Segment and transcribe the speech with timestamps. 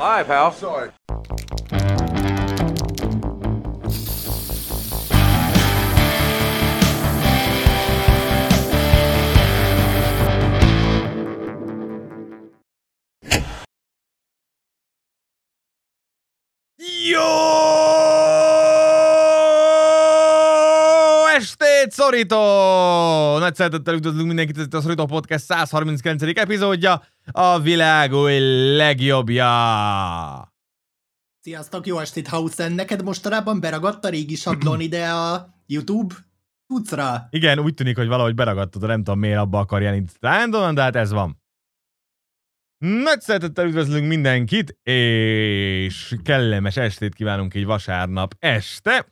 [0.00, 0.50] Live, pal.
[0.52, 0.90] Sorry.
[22.10, 23.38] Szorító!
[23.38, 26.22] Nagy szeretettel üdvözlünk mindenkit, ez itt a Szorító Podcast 139.
[26.22, 28.38] epizódja, a világ új
[28.76, 30.54] legjobbja.
[31.40, 32.72] Sziasztok, jó estét, Hausen!
[32.72, 36.14] Neked mostanában beragadt a régi sablon ide a YouTube
[36.66, 37.26] cuccra?
[37.30, 40.96] Igen, úgy tűnik, hogy valahogy beragadtad, nem tudom miért abba akarja itt random, de hát
[40.96, 41.42] ez van.
[42.78, 49.06] Nagy szeretettel üdvözlünk mindenkit, és kellemes estét kívánunk egy vasárnap este,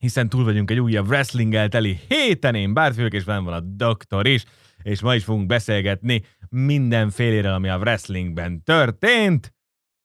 [0.00, 3.60] hiszen túl vagyunk egy újabb wrestlinggel teli héten, én Bárt vagyok, és velem van a
[3.60, 4.44] doktor is,
[4.82, 9.54] és ma is fogunk beszélgetni mindenféléről, ami a wrestlingben történt,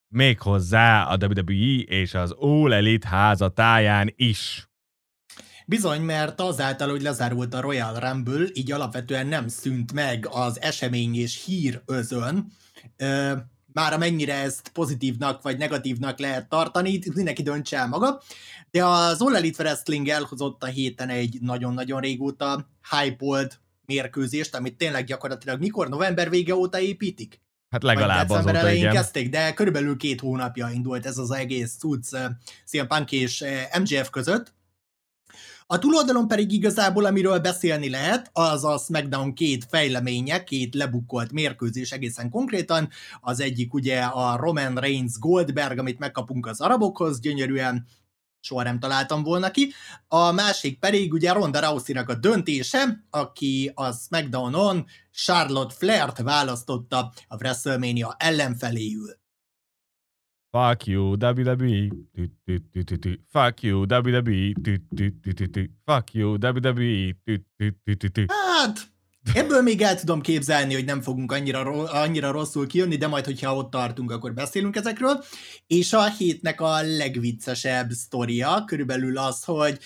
[0.07, 4.69] méghozzá a WWE és az All Elite házatáján is.
[5.67, 11.15] Bizony, mert azáltal, hogy lezárult a Royal Rumble, így alapvetően nem szűnt meg az esemény
[11.15, 12.51] és hír özön,
[13.75, 18.21] már amennyire ezt pozitívnak vagy negatívnak lehet tartani, mindenki döntse el maga,
[18.71, 25.05] de az All Elite Wrestling elhozott a héten egy nagyon-nagyon régóta hype mérkőzést, amit tényleg
[25.05, 25.89] gyakorlatilag mikor?
[25.89, 27.41] November vége óta építik?
[27.69, 28.93] Hát legalább azóta, elején igen.
[28.93, 32.15] kezdték, de körülbelül két hónapja indult ez az egész cucc
[32.65, 33.43] CM Punk és
[33.79, 34.53] MJF között,
[35.67, 41.91] a túloldalon pedig igazából, amiről beszélni lehet, az a SmackDown két fejleménye, két lebukkolt mérkőzés
[41.91, 42.89] egészen konkrétan.
[43.21, 47.87] Az egyik ugye a Roman Reigns Goldberg, amit megkapunk az arabokhoz, gyönyörűen
[48.39, 49.73] soha nem találtam volna ki.
[50.07, 57.35] A másik pedig ugye Ronda Rousey-nak a döntése, aki a SmackDown-on Charlotte Flair-t választotta a
[57.35, 59.23] WrestleMania ellenfeléül.
[60.55, 61.89] Fuck you, WWE.
[62.13, 63.17] Tü, tü, tü, tü, tü.
[63.33, 64.53] Fuck you, WWE.
[64.63, 65.69] Tü, tü, tü, tü, tü.
[65.85, 67.13] Fuck you, WWE.
[67.25, 68.25] Tü, tü, tü, tü, tü.
[68.29, 68.87] Hát,
[69.33, 73.55] ebből még el tudom képzelni, hogy nem fogunk annyira, annyira rosszul kijönni, de majd, hogyha
[73.55, 75.23] ott tartunk, akkor beszélünk ezekről.
[75.67, 79.79] És a hétnek a legviccesebb sztoria körülbelül az, hogy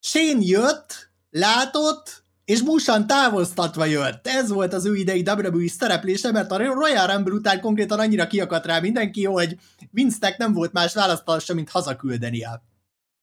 [0.00, 4.26] Shane jött, látott, és Busan távoztatva jött.
[4.26, 8.66] Ez volt az ő idei WWE szereplése, mert a Royal Rumble után konkrétan annyira kiakadt
[8.66, 9.56] rá mindenki, hogy
[9.90, 12.62] Vince-nek nem volt más választása, mint hazaküldeni a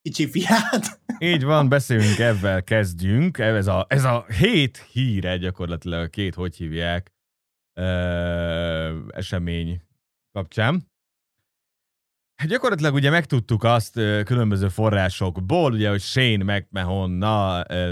[0.02, 1.00] kicsi fiát.
[1.20, 3.38] Így van, beszélünk ebben, kezdjünk.
[3.38, 7.12] Ez a, ez a hét híre gyakorlatilag a két, hogy hívják,
[7.74, 9.82] ö, esemény
[10.32, 10.88] kapcsán.
[12.40, 17.12] Hát gyakorlatilag ugye megtudtuk azt különböző forrásokból, ugye, hogy Shane McMahon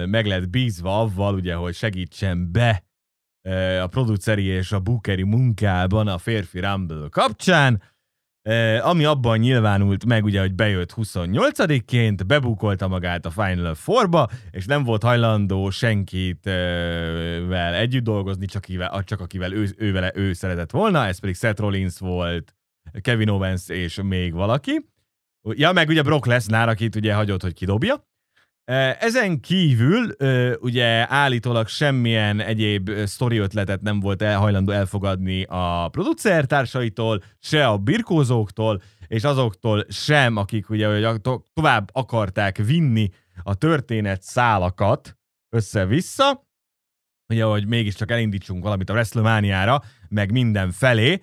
[0.10, 2.84] meg lett bízva avval, ugye, hogy segítsen be
[3.82, 7.82] a produceri és a bookeri munkában a férfi Rumble kapcsán,
[8.82, 14.84] ami abban nyilvánult meg, ugye, hogy bejött 28-ként, bebukolta magát a Final Four-ba, és nem
[14.84, 20.34] volt hajlandó senkit ö, vel együtt dolgozni, csak, akivel, csak akivel ő, ő, vele ő
[20.34, 22.57] szeretett volna, ez pedig Seth Rollins volt,
[23.02, 24.86] Kevin Owens és még valaki.
[25.50, 28.06] Ja, meg ugye Brock Lesnar, akit ugye hagyott, hogy kidobja.
[29.00, 30.16] Ezen kívül
[30.60, 38.82] ugye állítólag semmilyen egyéb sztori ötletet nem volt hajlandó elfogadni a producertársaitól, se a birkózóktól,
[39.08, 43.10] és azoktól sem, akik ugye hogy to- tovább akarták vinni
[43.44, 45.18] a történet szálakat
[45.50, 46.48] össze-vissza,
[47.34, 51.22] ugye, hogy mégiscsak elindítsunk valamit a WrestleMania-ra, meg minden felé,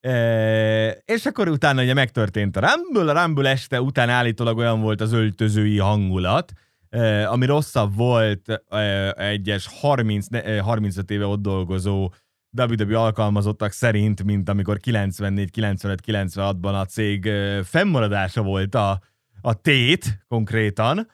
[0.00, 5.00] E, és akkor utána ugye megtörtént a Rumble, a Rumble este után állítólag olyan volt
[5.00, 6.52] az öltözői hangulat,
[6.88, 12.12] e, ami rosszabb volt e, egyes 30, e, 35 éve ott dolgozó
[12.56, 17.30] WWE alkalmazottak szerint, mint amikor 94, 95, 96-ban a cég
[17.64, 19.00] fennmaradása volt a,
[19.40, 21.08] a tét konkrétan.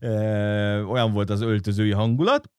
[0.00, 0.08] E,
[0.84, 2.50] olyan volt az öltözői hangulat.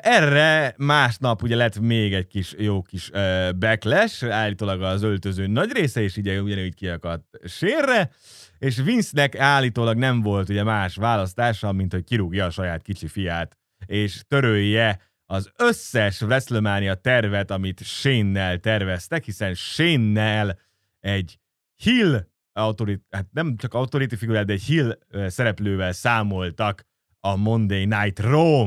[0.00, 3.10] Erre másnap ugye lett még egy kis jó kis
[3.58, 8.10] backlash, állítólag az öltöző nagy része, és ugye ugyanúgy kiakadt sérre,
[8.58, 13.58] és Vince-nek állítólag nem volt ugye más választása, mint hogy kirúgja a saját kicsi fiát,
[13.86, 20.58] és törölje az összes WrestleMania tervet, amit Shane-nel terveztek, hiszen Shane-nel
[21.00, 21.38] egy
[21.82, 26.84] Hill autorit, hát nem csak autority figurát, de egy Hill szereplővel számoltak
[27.20, 28.66] a Monday Night Raw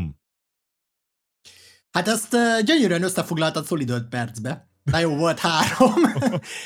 [1.95, 4.67] Hát ezt uh, gyönyörűen összefoglaltad szolid 5 percbe.
[4.83, 5.93] Na jó, volt három.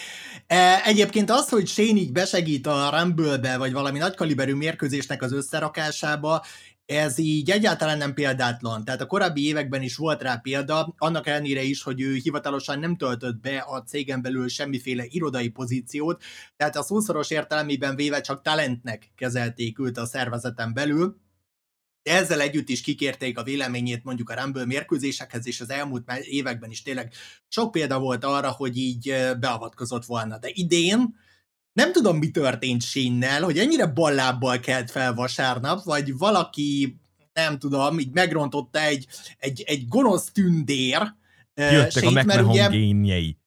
[0.86, 6.46] Egyébként az, hogy Shane így besegít a Rumble-be, vagy valami nagykaliberű mérkőzésnek az összerakásába,
[6.86, 8.86] ez így egyáltalán nem példátlan.
[8.86, 12.96] Tehát a korábbi években is volt rá példa, annak ellenére is, hogy ő hivatalosan nem
[12.96, 16.22] töltött be a cégen belül semmiféle irodai pozíciót,
[16.58, 21.18] tehát a szószoros értelmében véve csak talentnek kezelték őt a szervezeten belül,
[22.10, 26.70] de ezzel együtt is kikérték a véleményét mondjuk a Rumble mérkőzésekhez, és az elmúlt években
[26.70, 27.14] is tényleg
[27.48, 30.38] sok példa volt arra, hogy így beavatkozott volna.
[30.38, 31.16] De idén
[31.74, 37.00] nem tudom, mi történt Sénnel, hogy ennyire ballábbal kelt fel vasárnap, vagy valaki,
[37.34, 39.08] nem tudom, így megrontotta egy,
[39.38, 41.14] egy, egy gonosz tündér.
[41.56, 43.39] Jöttek a McMahon génjei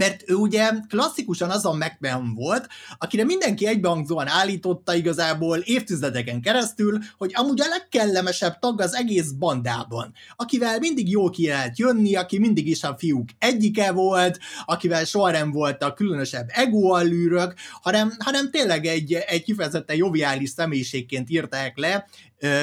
[0.00, 2.68] mert ő ugye klasszikusan azon McMahon volt,
[2.98, 10.12] akire mindenki egybehangzóan állította igazából évtizedeken keresztül, hogy amúgy a legkellemesebb tag az egész bandában,
[10.36, 15.30] akivel mindig jól ki lehet jönni, aki mindig is a fiúk egyike volt, akivel soha
[15.30, 22.06] nem voltak különösebb egoallűrök, hanem, hanem tényleg egy, egy kifejezetten joviális személyiségként írták le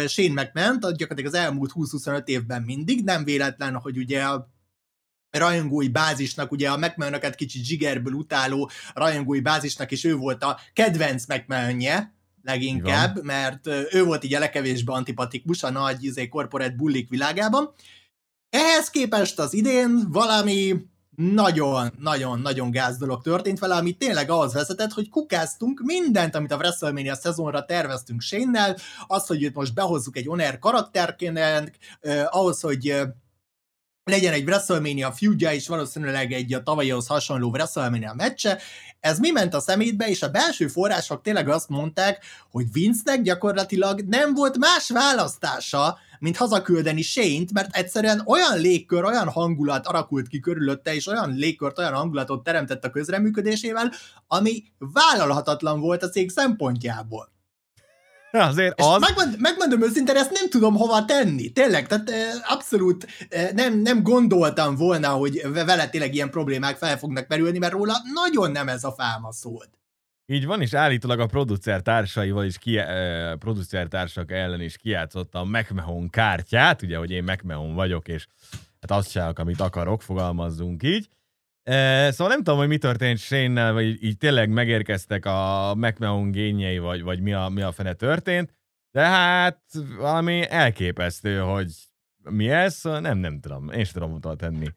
[0.08, 4.56] Shane McMahon, gyakorlatilag az elmúlt 20-25 évben mindig, nem véletlen, hogy ugye a
[5.38, 11.26] rajongói bázisnak, ugye a mcmahon kicsit zsigerből utáló rajongói bázisnak, és ő volt a kedvenc
[11.26, 11.80] mcmahon
[12.44, 13.26] leginkább, Igen.
[13.26, 17.74] mert ő volt így a legkevésbé antipatikus a nagy izé, corporate bullik világában.
[18.50, 20.76] Ehhez képest az idén valami
[21.16, 27.16] nagyon-nagyon-nagyon gáz dolog történt vele, ami tényleg ahhoz vezetett, hogy kukáztunk mindent, amit a WrestleMania
[27.16, 28.76] szezonra terveztünk Shane-nel,
[29.08, 33.02] az, hogy őt most behozzuk egy Oner karakterként, eh, ahhoz, hogy
[34.08, 38.60] legyen egy WrestleMania feudja, és valószínűleg egy a tavalyihoz hasonló WrestleMania meccse.
[39.00, 44.02] Ez mi ment a szemétbe, és a belső források tényleg azt mondták, hogy Vince-nek gyakorlatilag
[44.02, 50.40] nem volt más választása, mint hazaküldeni Shane-t, mert egyszerűen olyan légkör, olyan hangulat arakult ki
[50.40, 53.92] körülötte, és olyan légkört, olyan hangulatot teremtett a közreműködésével,
[54.28, 57.36] ami vállalhatatlan volt a cég szempontjából.
[58.40, 59.00] Azért az...
[59.00, 61.50] Megmond, megmondom őszintén, ezt nem tudom hova tenni.
[61.50, 62.12] Tényleg, tehát
[62.48, 63.08] abszolút
[63.54, 68.52] nem, nem gondoltam volna, hogy vele tényleg ilyen problémák fel fognak merülni, mert róla nagyon
[68.52, 69.70] nem ez a fáma szólt.
[70.30, 75.40] Így van, és állítólag a producer társaival is, ki, eh, producer társak ellen is kijátszotta
[75.40, 78.28] a McMahon kártyát, ugye, hogy én McMahon vagyok, és
[78.82, 81.08] hát azt csinálok, amit akarok, fogalmazzunk így.
[81.68, 86.78] Szóval nem tudom, hogy mi történt shane vagy így, így tényleg megérkeztek a McMahon gényei,
[86.78, 88.54] vagy, vagy mi, a, mi a fene történt,
[88.92, 89.64] de hát
[89.98, 91.74] valami elképesztő, hogy
[92.30, 94.70] mi ez, szóval nem, nem tudom, én sem tudom utal tenni.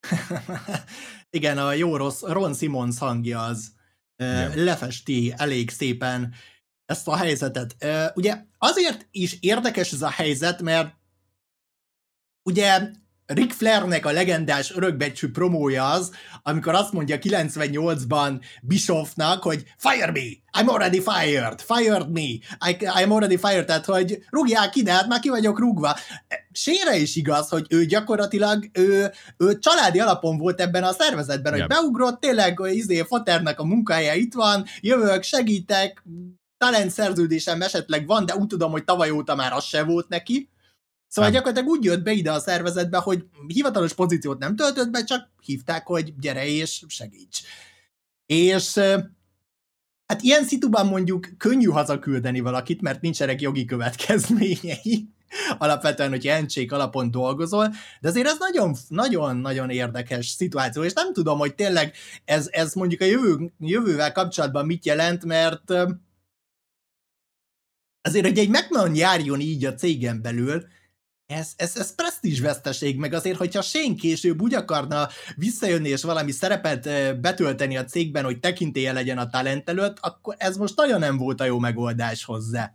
[1.30, 3.72] Igen, a jó rossz Ron Simmons hangja az
[4.16, 4.54] yeah.
[4.54, 6.34] lefesti elég szépen
[6.84, 7.76] ezt a helyzetet.
[8.14, 10.96] Ugye azért is érdekes ez a helyzet, mert
[12.42, 12.90] ugye
[13.34, 16.10] Ric Flairnek a legendás örökbecsű promója az,
[16.42, 23.10] amikor azt mondja 98-ban Bischoffnak, hogy fire me, I'm already fired, fired me, I, I'm
[23.10, 25.96] already fired, tehát hogy rúgják ki, de hát már ki vagyok rúgva.
[26.52, 31.60] Sére is igaz, hogy ő gyakorlatilag ő, ő családi alapon volt ebben a szervezetben, yep.
[31.60, 36.04] hogy beugrott, tényleg izé, Faternek a munkája itt van, jövök, segítek,
[36.58, 40.51] talent szerződésem esetleg van, de úgy tudom, hogy tavaly óta már az se volt neki,
[41.12, 41.40] Szóval nem.
[41.40, 45.86] gyakorlatilag úgy jött be ide a szervezetbe, hogy hivatalos pozíciót nem töltött be, csak hívták,
[45.86, 47.40] hogy gyere és segíts.
[48.26, 48.74] És
[50.06, 55.08] hát ilyen szituban mondjuk könnyű hazaküldeni valakit, mert nincsenek jogi következményei,
[55.58, 61.12] alapvetően, hogy encsék alapon dolgozol, de azért ez nagyon, nagyon, nagyon érdekes szituáció, és nem
[61.12, 61.94] tudom, hogy tényleg
[62.24, 65.70] ez, ez mondjuk a jövő, jövővel kapcsolatban mit jelent, mert
[68.02, 70.66] azért, hogy egy McMahon járjon így a cégen belül,
[71.32, 76.30] ez, ez, ez presztízs veszteség, meg azért, hogyha Shane később úgy akarna visszajönni és valami
[76.30, 76.88] szerepet
[77.20, 81.40] betölteni a cégben, hogy tekintélye legyen a talent előtt, akkor ez most nagyon nem volt
[81.40, 82.74] a jó megoldás hozzá.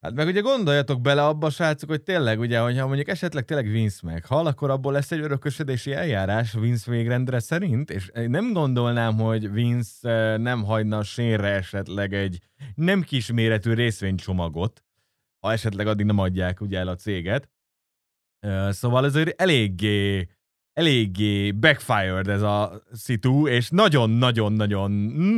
[0.00, 4.00] Hát meg ugye gondoljatok bele abba, srácok, hogy tényleg, ugye, hogyha mondjuk esetleg tényleg Vince
[4.02, 10.36] meghal, akkor abból lesz egy örökösödési eljárás Vince végrendre szerint, és nem gondolnám, hogy Vince
[10.36, 12.38] nem hagyna sérre esetleg egy
[12.74, 14.82] nem kisméretű részvénycsomagot,
[15.40, 17.50] ha esetleg addig nem adják ugye el a céget.
[18.68, 20.28] Szóval ez eléggé,
[20.72, 24.90] eléggé backfired ez a szitu, és nagyon-nagyon-nagyon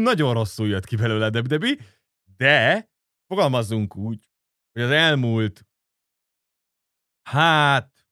[0.03, 1.79] nagyon rosszul jött ki belőle Debi,
[2.37, 2.89] de
[3.27, 4.29] fogalmazzunk úgy,
[4.73, 5.67] hogy az elmúlt
[7.23, 8.07] hát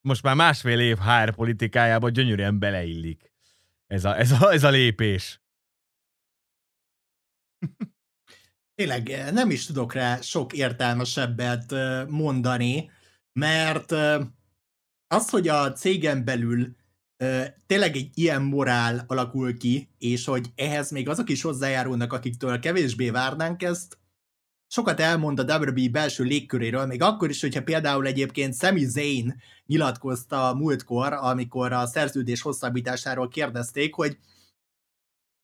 [0.00, 3.30] most már másfél év HR politikájába gyönyörűen beleillik
[3.90, 5.40] ez a, ez a, ez a lépés.
[8.80, 12.90] Tényleg eh, nem is tudok rá sok értelmesebbet eh, mondani,
[13.32, 14.20] mert eh,
[15.06, 16.78] az, hogy a cégen belül
[17.66, 23.10] tényleg egy ilyen morál alakul ki, és hogy ehhez még azok is hozzájárulnak, akiktől kevésbé
[23.10, 23.98] várnánk ezt,
[24.66, 30.54] sokat elmond a WWE belső légköréről, még akkor is, hogyha például egyébként Sami Zayn nyilatkozta
[30.54, 34.18] múltkor, amikor a szerződés hosszabbításáról kérdezték, hogy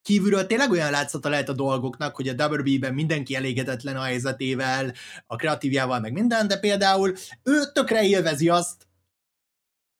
[0.07, 4.93] kívülről tényleg olyan látszata lehet a dolgoknak, hogy a WWE-ben mindenki elégedetlen a helyzetével,
[5.27, 8.87] a kreatívjával, meg minden, de például ő tökre élvezi azt,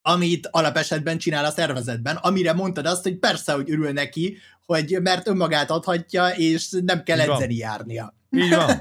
[0.03, 4.37] amit alapesetben csinál a szervezetben, amire mondtad azt, hogy persze, hogy örül neki,
[4.67, 8.15] hogy mert önmagát adhatja, és nem kell edzeni járnia.
[8.31, 8.81] Így van.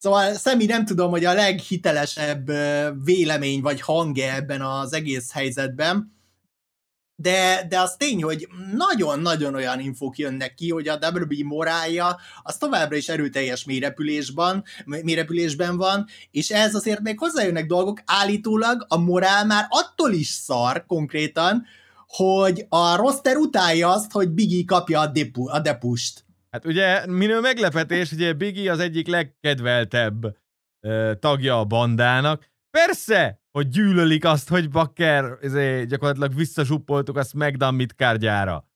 [0.00, 2.50] Szóval Szemi nem tudom, hogy a leghitelesebb
[3.04, 6.17] vélemény vagy hangja ebben az egész helyzetben,
[7.20, 12.56] de, de az tény, hogy nagyon-nagyon olyan infók jönnek ki, hogy a WB morálja az
[12.56, 19.46] továbbra is erőteljes mérepülésben, mérepülésben van, és ez azért még hozzájönnek dolgok, állítólag a morál
[19.46, 21.66] már attól is szar konkrétan,
[22.06, 26.24] hogy a roster utálja azt, hogy Biggie kapja a, depu, a depust.
[26.50, 30.36] Hát ugye minő meglepetés, ugye Biggie az egyik legkedveltebb
[30.80, 32.50] ö, tagja a bandának.
[32.70, 38.68] Persze, hogy gyűlölik azt, hogy Bakker ezért gyakorlatilag visszasuppoltuk a SmackDown midcardjára.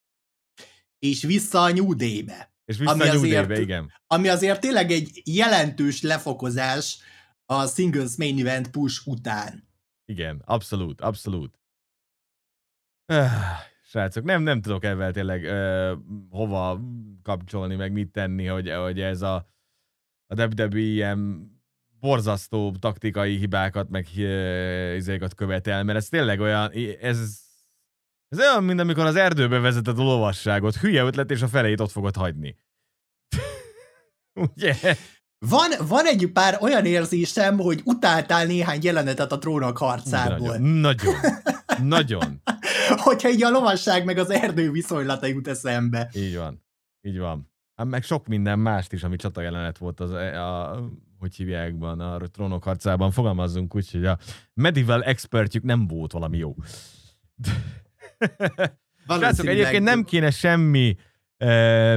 [0.99, 2.53] És vissza a New Day-be.
[2.65, 3.93] És vissza ami a New azért, Day-be, igen.
[4.07, 6.99] Ami azért tényleg egy jelentős lefokozás
[7.47, 9.69] a Singles Main Event push után.
[10.05, 11.61] Igen, abszolút, abszolút.
[13.07, 13.31] Öh,
[13.91, 15.99] srácok, nem, nem tudok ebben tényleg uh,
[16.31, 16.81] hova
[17.23, 19.35] kapcsolni, meg mit tenni, hogy, hogy ez a,
[20.27, 21.51] a WWE ilyen
[22.03, 24.07] borzasztó taktikai hibákat, meg
[24.97, 27.41] izékat követel, mert ez tényleg olyan, ez,
[28.29, 31.91] ez olyan, mint amikor az erdőbe vezeted a lovasságot, hülye ötlet, és a felét ott
[31.91, 32.57] fogod hagyni.
[34.55, 34.75] Ugye?
[35.49, 40.57] Van, van egy pár olyan érzésem, hogy utáltál néhány jelenetet a trónok harcából.
[40.57, 41.15] Nagyon, nagyon.
[41.83, 42.43] nagyon.
[43.07, 46.11] Hogyha így a lovasság meg az erdő viszonylata jut eszembe.
[46.15, 46.65] Így van.
[47.01, 47.51] Így van.
[47.75, 50.83] Hát meg sok minden mást is, ami csata jelenet volt az, e, a
[51.23, 54.19] hogy hívják ban, a trónok harcában, fogalmazzunk úgy, hogy a
[54.55, 56.55] medieval expertjük nem volt valami jó.
[59.07, 60.97] Srácok, egyébként nem kéne semmi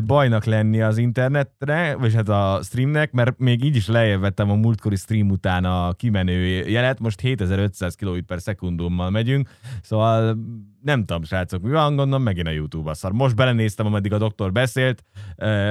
[0.06, 4.56] bajnak lenni az internetre, vagy hát a streamnek, mert még így is lejjebb vettem a
[4.56, 9.50] múltkori stream után a kimenő jelet, most 7500 km per szekundummal megyünk,
[9.82, 10.38] szóval
[10.82, 13.12] nem tudom, srácok, mi van, gondolom, megint a YouTube-a szar.
[13.12, 15.04] Most belenéztem, ameddig a doktor beszélt,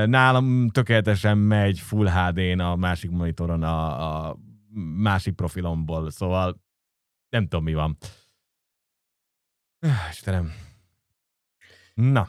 [0.04, 4.36] nálam tökéletesen megy Full HD-n a másik monitoron a, a
[4.96, 6.62] másik profilomból, szóval
[7.28, 7.96] nem tudom, mi van.
[10.10, 10.52] Istenem.
[11.94, 12.28] Na,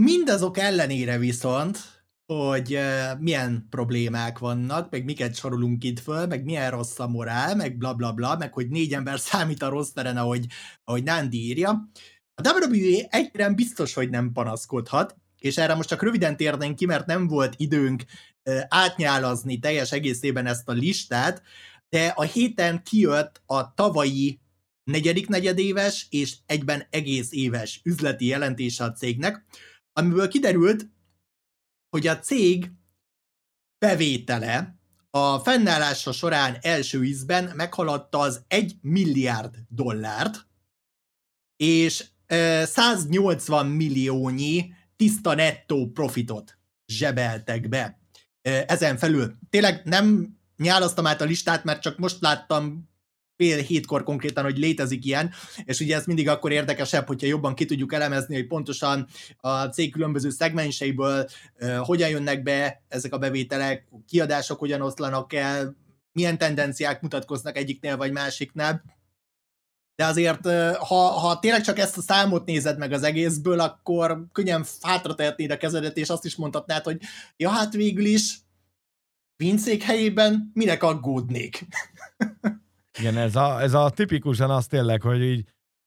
[0.00, 1.78] Mindazok ellenére viszont,
[2.26, 2.78] hogy
[3.18, 7.94] milyen problémák vannak, meg miket sorolunk itt föl, meg milyen rossz a morál, meg bla
[7.94, 10.46] bla bla, meg hogy négy ember számít a rossz teren, ahogy,
[10.84, 11.90] ahogy Nandi írja.
[12.34, 17.06] A WWE egyszerűen biztos, hogy nem panaszkodhat, és erre most csak röviden térnénk ki, mert
[17.06, 18.04] nem volt időnk
[18.44, 21.42] uh, átnyálazni teljes egészében ezt a listát,
[21.88, 24.40] de a héten kijött a tavalyi
[24.84, 29.44] negyedik negyedéves és egyben egész éves üzleti jelentése a cégnek,
[29.98, 30.90] amiből kiderült,
[31.88, 32.72] hogy a cég
[33.78, 34.78] bevétele
[35.10, 40.46] a fennállása során első ízben meghaladta az 1 milliárd dollárt,
[41.56, 42.04] és
[42.64, 48.00] 180 milliónyi tiszta nettó profitot zsebeltek be.
[48.42, 52.90] Ezen felül tényleg nem nyálasztam át a listát, mert csak most láttam
[53.38, 55.30] fél hétkor konkrétan, hogy létezik ilyen,
[55.64, 59.92] és ugye ez mindig akkor érdekesebb, hogyha jobban ki tudjuk elemezni, hogy pontosan a cég
[59.92, 61.26] különböző szegmenseiből
[61.78, 65.76] hogyan jönnek be ezek a bevételek, kiadások hogyan oszlanak el,
[66.12, 68.82] milyen tendenciák mutatkoznak egyiknél vagy másiknál.
[69.94, 74.64] De azért, ha, ha tényleg csak ezt a számot nézed meg az egészből, akkor könnyen
[74.80, 77.00] hátra tehetnéd a kezedet, és azt is mondhatnád, hogy
[77.36, 78.38] ja, hát végül is
[79.36, 81.66] Vincék helyében minek aggódnék?
[82.98, 85.44] Igen, ez a, ez a tipikusan az tényleg, hogy így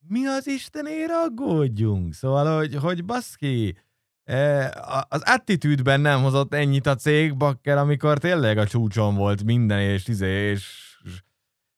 [0.07, 2.13] mi az Istenért aggódjunk?
[2.13, 3.75] Szóval, hogy, hogy baszki,
[4.23, 4.65] e,
[5.09, 10.03] az attitűdben nem hozott ennyit a cég, bakker, amikor tényleg a csúcson volt minden, és,
[10.03, 10.95] tizé, és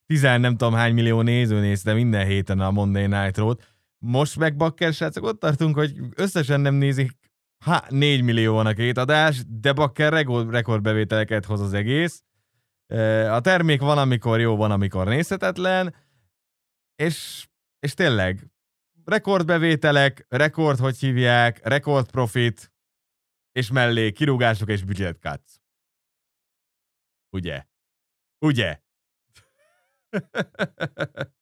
[0.05, 3.59] tizen nem tudom hány millió néző nézte minden héten a Monday Night Road.
[3.97, 7.11] Most meg bakker, srácok, ott tartunk, hogy összesen nem nézik
[7.63, 12.23] ha, 4 millió a két adás, de bakker rekordbevételeket hoz az egész.
[13.29, 15.95] A termék van, amikor jó, van, amikor nézhetetlen,
[16.95, 17.47] és,
[17.79, 18.51] és tényleg
[19.05, 22.71] rekordbevételek, rekord, hogy hívják, rekord profit,
[23.51, 25.61] és mellé kirúgások és budget cuts.
[27.29, 27.65] Ugye?
[28.39, 28.81] Ugye?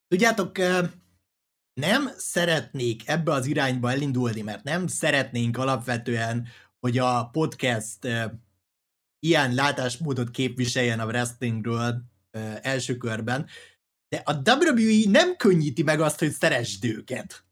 [0.08, 0.58] Tudjátok,
[1.74, 6.48] nem szeretnék ebbe az irányba elindulni, mert nem szeretnénk alapvetően,
[6.79, 8.08] hogy a podcast
[9.23, 12.01] ilyen látásmódot képviseljen a wrestlingről
[12.61, 13.45] első körben,
[14.09, 17.43] de a WWE nem könnyíti meg azt, hogy szeresd őket.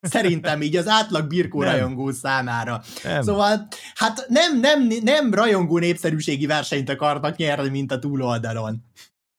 [0.00, 1.70] Szerintem így az átlag birkó nem.
[1.70, 2.82] rajongó számára.
[3.04, 3.22] Nem.
[3.22, 8.84] Szóval, hát nem, nem, nem rajongó népszerűségi versenyt akarnak nyerni, mint a túloldalon.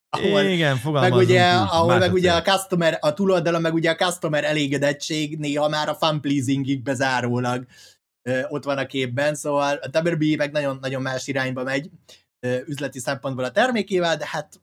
[0.09, 4.43] Ahol, Igen, meg ugye, ahol meg ugye a customer, a túloldalon meg ugye a customer
[4.43, 7.98] elégedettség néha már a fan pleasingig bezárólag ö,
[8.47, 11.89] ott van a képben, szóval a WWE meg nagyon, nagyon más irányba megy
[12.65, 14.61] üzleti szempontból a termékével, de hát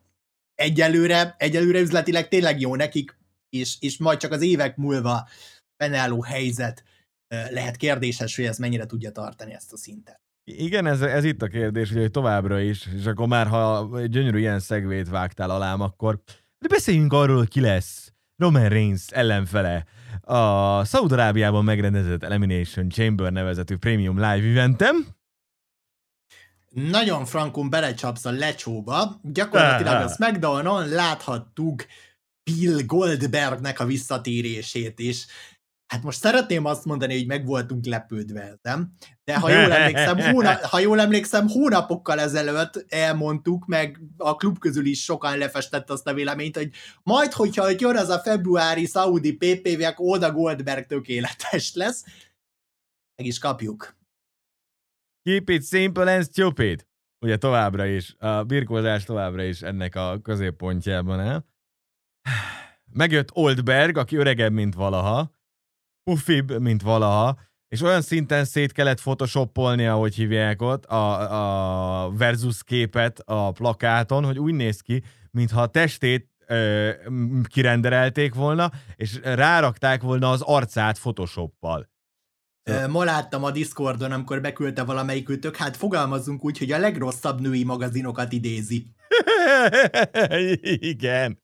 [0.55, 5.29] egyelőre, egyelőre üzletileg tényleg jó nekik, és, és majd csak az évek múlva
[5.77, 6.85] fennálló helyzet
[7.29, 10.21] lehet kérdéses, hogy ez mennyire tudja tartani ezt a szintet.
[10.45, 14.61] Igen, ez, ez itt a kérdés, hogy továbbra is, és akkor már, ha gyönyörű ilyen
[14.61, 16.23] szegvét vágtál alám, akkor
[16.59, 18.06] de beszéljünk arról, hogy ki lesz
[18.37, 19.85] Roman Reigns ellenfele
[20.21, 25.07] a Szaudarábiában megrendezett Elimination Chamber nevezetű Premium Live eventem.
[26.71, 29.21] Nagyon frankon belecsapsz a lecsóba.
[29.23, 31.87] Gyakorlatilag a SmackDown-on láthattuk
[32.43, 35.27] Bill Goldbergnek a visszatérését is.
[35.87, 38.93] Hát most szeretném azt mondani, hogy meg voltunk lepődve, nem?
[39.25, 44.87] De ha jól emlékszem, hóna- ha jól emlékszem, hónapokkal ezelőtt elmondtuk, meg a klub közül
[44.87, 46.71] is sokan lefestett azt a véleményt, hogy
[47.03, 52.05] majd, hogyha jön az a februári Saudi PPV, akkor oda Goldberg tökéletes lesz.
[53.17, 53.97] Meg is kapjuk.
[55.23, 56.87] Keep it simple and stupid.
[57.21, 61.47] Ugye továbbra is, a birkózás továbbra is ennek a középpontjában el.
[62.93, 65.36] Megjött Oldberg, aki öregebb, mint valaha,
[66.11, 72.65] puffibb, mint valaha, és olyan szinten szét kellett photoshopolni, ahogy hívják ott, a, a versus
[72.65, 76.91] képet a plakáton, hogy úgy néz ki, mintha a testét ö,
[77.49, 81.89] kirenderelték volna, és rárakták volna az arcát photoshoppal.
[82.89, 88.33] Ma láttam a Discordon, amikor beküldte valamelyikőtök, hát fogalmazzunk úgy, hogy a legrosszabb női magazinokat
[88.33, 88.87] idézi.
[90.93, 91.43] Igen.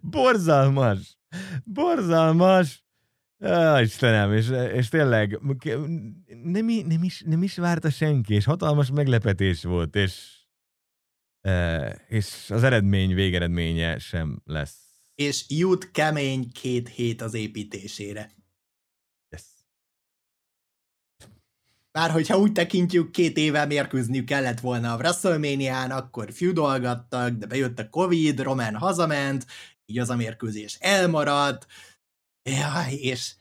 [0.00, 1.18] Borzalmas.
[1.64, 2.84] Borzalmas.
[3.42, 5.38] Ja, Istenem, és, és tényleg
[6.42, 10.38] nem, nem, is, nem is várta senki, és hatalmas meglepetés volt, és,
[12.08, 14.78] és az eredmény végeredménye sem lesz.
[15.14, 18.30] És jut kemény két hét az építésére.
[19.30, 19.42] Yes.
[21.92, 27.78] Bár hogyha úgy tekintjük, két éve mérkőzniük kellett volna a WrestleMania-n, akkor feudolgattak, de bejött
[27.78, 29.46] a Covid, Roman hazament,
[29.86, 31.66] így az a mérkőzés elmaradt,
[32.42, 33.34] Jaj, és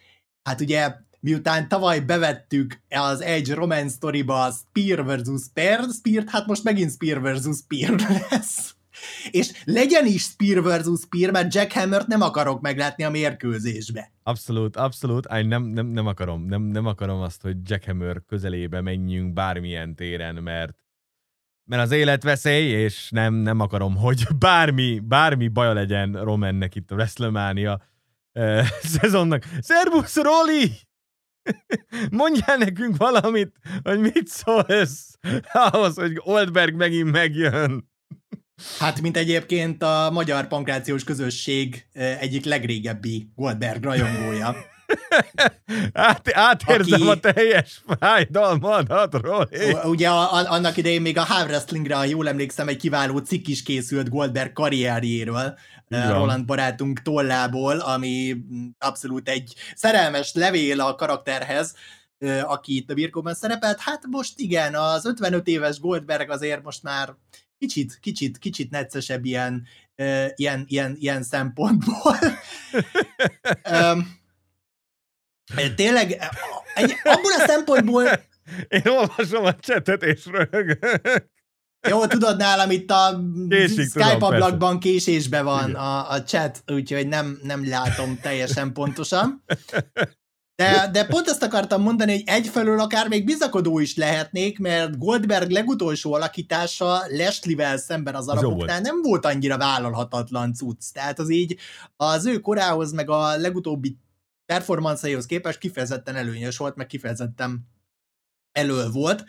[0.43, 6.63] hát ugye miután tavaly bevettük az egy romance storyba Spear versus Spear, Spear, hát most
[6.63, 8.73] megint Spear versus Spear lesz.
[9.31, 14.11] És legyen is Spear versus Spear, mert Jack Hammert nem akarok meglátni a mérkőzésbe.
[14.23, 15.25] Abszolút, abszolút.
[15.25, 16.45] Ay, nem, nem, nem akarom.
[16.45, 20.73] Nem, nem akarom azt, hogy Jack Hammer közelébe menjünk bármilyen téren, mert
[21.69, 26.91] mert az élet veszély, és nem, nem akarom, hogy bármi, bármi baja legyen Romannek itt
[26.91, 27.81] a WrestleMania
[28.81, 29.43] szezonnak.
[29.59, 30.71] Szervusz, Roli!
[32.11, 33.51] Mondjál nekünk valamit,
[33.83, 35.17] hogy mit szólsz
[35.53, 37.89] ahhoz, hogy Oldberg megint megjön.
[38.79, 44.55] Hát, mint egyébként a magyar pankrációs közösség egyik legrégebbi Goldberg rajongója.
[45.93, 49.73] Át, átérzem aki, a teljes fájdalmadat, Roli.
[49.83, 53.63] Ugye a, a, annak idején még a Hard ha jól emlékszem, egy kiváló cikk is
[53.63, 56.13] készült Goldberg karrierjéről, igen.
[56.13, 58.35] Roland barátunk tollából, ami
[58.77, 61.75] abszolút egy szerelmes levél a karakterhez,
[62.43, 63.79] aki itt a birkóban szerepelt.
[63.79, 67.15] Hát most igen, az 55 éves Goldberg azért most már
[67.57, 69.67] kicsit, kicsit, kicsit neccesebb ilyen,
[70.35, 72.17] ilyen, ilyen, ilyen szempontból.
[75.75, 76.17] Tényleg,
[76.73, 78.03] egy, abból a szempontból...
[78.67, 81.29] Én olvasom a csetet és röhögök.
[81.87, 87.39] Jó, tudod, nálam itt a Késik, Skype ablakban késésbe van a, a chat, úgyhogy nem,
[87.43, 89.43] nem látom teljesen pontosan.
[90.55, 95.49] De, de pont ezt akartam mondani, hogy egyfelől akár még bizakodó is lehetnék, mert Goldberg
[95.49, 100.91] legutolsó alakítása Leslie-vel szemben az araboknál nem volt annyira vállalhatatlan cucc.
[100.93, 101.57] Tehát az így
[101.95, 103.97] az ő korához, meg a legutóbbi
[104.49, 107.69] performanszaihoz képest kifejezetten előnyös volt, meg kifejezetten
[108.51, 109.23] elő volt.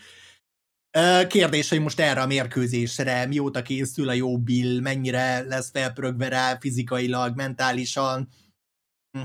[1.28, 6.58] Kérdés, hogy most erre a mérkőzésre mióta készül a jó Bill, mennyire lesz felpörögve rá
[6.58, 8.28] fizikailag, mentálisan.
[9.18, 9.24] Hm.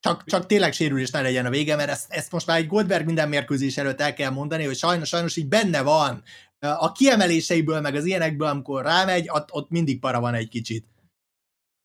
[0.00, 3.04] Csak, csak tényleg sérülés ne legyen a vége, mert ezt, ezt most már egy Goldberg
[3.04, 6.22] minden mérkőzés előtt el kell mondani, hogy sajnos, sajnos így benne van.
[6.58, 10.86] A kiemeléseiből, meg az ilyenekből, amikor rámegy, ott, ott mindig para van egy kicsit.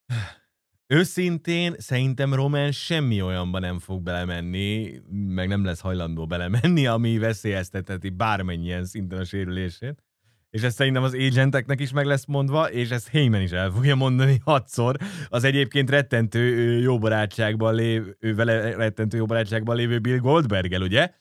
[0.87, 8.09] őszintén szerintem Roman semmi olyanba nem fog belemenni, meg nem lesz hajlandó belemenni, ami veszélyeztetheti
[8.09, 10.03] bármennyien szinten a sérülését.
[10.49, 13.95] És ezt szerintem az agenteknek is meg lesz mondva, és ezt Heyman is el fogja
[13.95, 14.97] mondani hatszor.
[15.29, 21.13] Az egyébként rettentő jó barátságban lév, ő vele rettentő jó barátságban lévő Bill Goldbergel, ugye?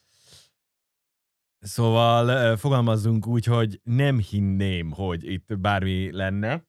[1.58, 6.66] Szóval fogalmazzunk úgy, hogy nem hinném, hogy itt bármi lenne.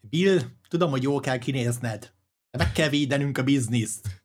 [0.00, 0.38] Bill,
[0.74, 2.12] tudom, hogy jól kell kinézned.
[2.58, 4.22] Meg kell védenünk a bizniszt.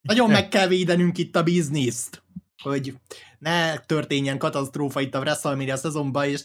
[0.00, 2.22] Nagyon meg kell védenünk itt a bizniszt.
[2.62, 2.94] Hogy
[3.38, 6.44] ne történjen katasztrófa itt a WrestleMania szezonban, és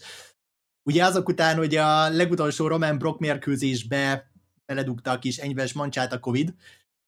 [0.82, 4.30] ugye azok után, hogy a legutolsó Roman Brock mérkőzésbe
[4.66, 6.54] beledugta a kis enyves mancsát a Covid,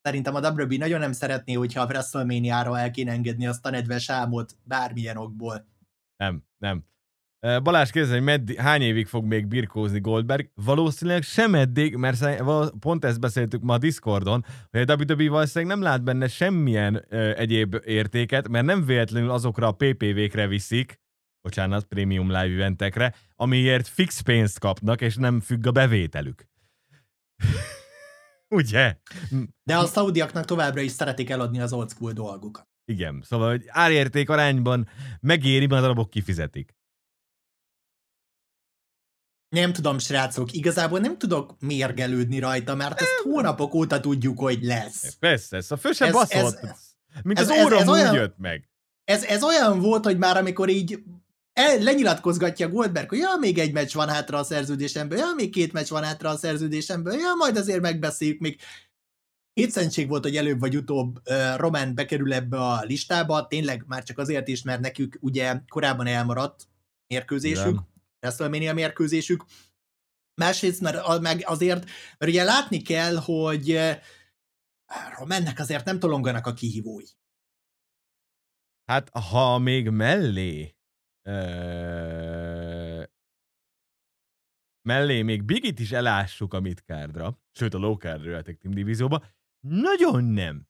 [0.03, 4.11] szerintem a WWE nagyon nem szeretné, hogyha a WrestleMania-ra el kéne engedni azt a nedves
[4.11, 5.67] álmot bármilyen okból.
[6.17, 6.85] Nem, nem.
[7.41, 10.51] Balázs kérdezi, hogy meddi, hány évig fog még birkózni Goldberg?
[10.55, 12.43] Valószínűleg sem eddig, mert
[12.79, 17.37] pont ezt beszéltük ma a Discordon, hogy a WWE valószínűleg nem lát benne semmilyen ö,
[17.37, 21.01] egyéb értéket, mert nem véletlenül azokra a PPV-kre viszik,
[21.41, 26.49] bocsánat, prémium live eventekre, amiért fix pénzt kapnak, és nem függ a bevételük.
[28.49, 28.97] Ugye?
[29.63, 32.69] De a szaudiaknak továbbra is szeretik eladni az old school dolgukat.
[32.85, 34.89] Igen, szóval hogy árérték arányban
[35.21, 36.75] megéri, mert a darabok kifizetik.
[39.49, 45.15] Nem tudom, srácok, igazából nem tudok mérgelődni rajta, mert ezt hónapok óta tudjuk, hogy lesz.
[45.15, 46.61] Persze, ez a fő sem baszott.
[47.23, 48.69] Mint ez, az óra ez, ez olyan, jött meg.
[49.05, 51.03] Ez, ez olyan volt, hogy már amikor így
[51.53, 55.73] el, lenyilatkozgatja Goldberg, hogy ja, még egy meccs van hátra a szerződésemből, ja, még két
[55.73, 58.61] meccs van hátra a szerződésemből, ja, majd azért megbeszéljük még.
[59.53, 64.19] Hétszentség volt, hogy előbb vagy utóbb uh, Roman bekerül ebbe a listába, tényleg már csak
[64.19, 66.69] azért is, mert nekük ugye korábban elmaradt
[67.07, 67.89] mérkőzésük, Igen.
[68.21, 69.45] WrestleMania mérkőzésük,
[70.41, 71.85] másrészt mert meg azért,
[72.19, 73.79] mert ugye látni kell, hogy
[75.19, 77.05] Romannek azért nem tolonganak a kihívói.
[78.85, 80.77] Hát, ha még mellé
[81.29, 83.03] ö...
[84.89, 89.25] mellé még Bigit is elássuk a midcardra, sőt a low cardra a Team divízióba,
[89.69, 90.69] nagyon nem.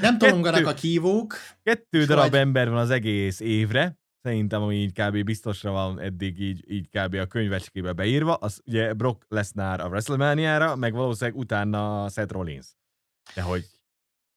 [0.00, 1.34] Nem tolonganak a kívók.
[1.62, 2.40] Kettő darab vagy...
[2.40, 5.24] ember van az egész évre, szerintem, ami így kb.
[5.24, 7.14] biztosra van eddig így, így kb.
[7.14, 12.66] a könyvecskébe beírva, az ugye Brock Lesnar a WrestleMania-ra, meg valószínűleg utána Seth Rollins.
[13.34, 13.64] De hogy...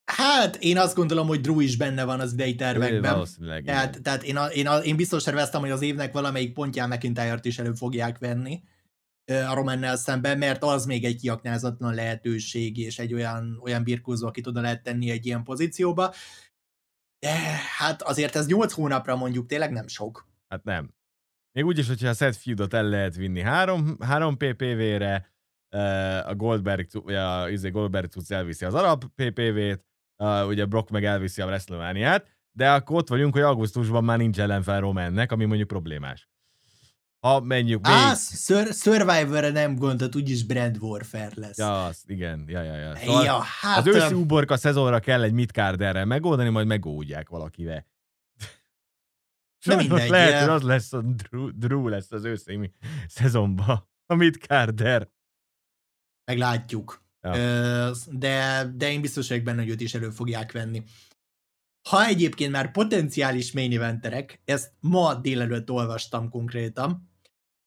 [0.04, 3.12] Hát, én azt gondolom, hogy Drew is benne van az idei tervekben.
[3.12, 3.64] Valószínűleg.
[3.64, 7.44] Tehát, tehát én, a, én, a, én biztos terveztem, hogy az évnek valamelyik pontján McIntyre-t
[7.44, 8.62] is elő fogják venni
[9.26, 14.46] a Romannel szemben, mert az még egy kiaknázatlan lehetőség, és egy olyan, olyan birkózó, akit
[14.46, 16.14] oda lehet tenni egy ilyen pozícióba.
[17.18, 17.32] De
[17.78, 20.28] hát azért ez 8 hónapra mondjuk tényleg nem sok.
[20.48, 20.94] Hát nem.
[21.52, 25.34] Még úgyis, hogyha a Seth Feudot el lehet vinni 3, 3 PPV-re,
[26.26, 29.84] a Goldberg, a izé Goldberg tudsz elviszi az arab PPV-t,
[30.46, 34.80] ugye Brock meg elviszi a WrestleMania-t, de akkor ott vagyunk, hogy augusztusban már nincs ellenfel
[34.80, 36.28] Romannek, ami mondjuk problémás.
[37.26, 37.96] Ha menjük még...
[37.96, 38.14] Á,
[38.72, 41.58] Survivor-re nem gondolt, úgyis Brand Warfare lesz.
[41.58, 42.96] Ja, az, igen, ja, ja, ja.
[42.96, 47.86] Szóval ja hát, az őszi uborka szezonra kell egy midcarderrel megoldani, majd megoldják valakivel.
[49.64, 50.08] Nem mindegy.
[50.08, 52.72] Lehet, hogy az lesz a Drew, Drew lesz az őszi
[53.08, 53.88] szezonban.
[54.06, 55.08] A midcarder.
[56.24, 57.04] Meglátjuk.
[57.20, 57.90] Ja.
[58.10, 60.82] De, de én biztos vagyok benne, hogy őt is elő fogják venni.
[61.88, 67.14] Ha egyébként már potenciális main eventerek, ezt ma délelőtt olvastam konkrétan,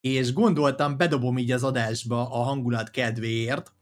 [0.00, 3.72] és gondoltam, bedobom így az adásba a hangulat kedvéért,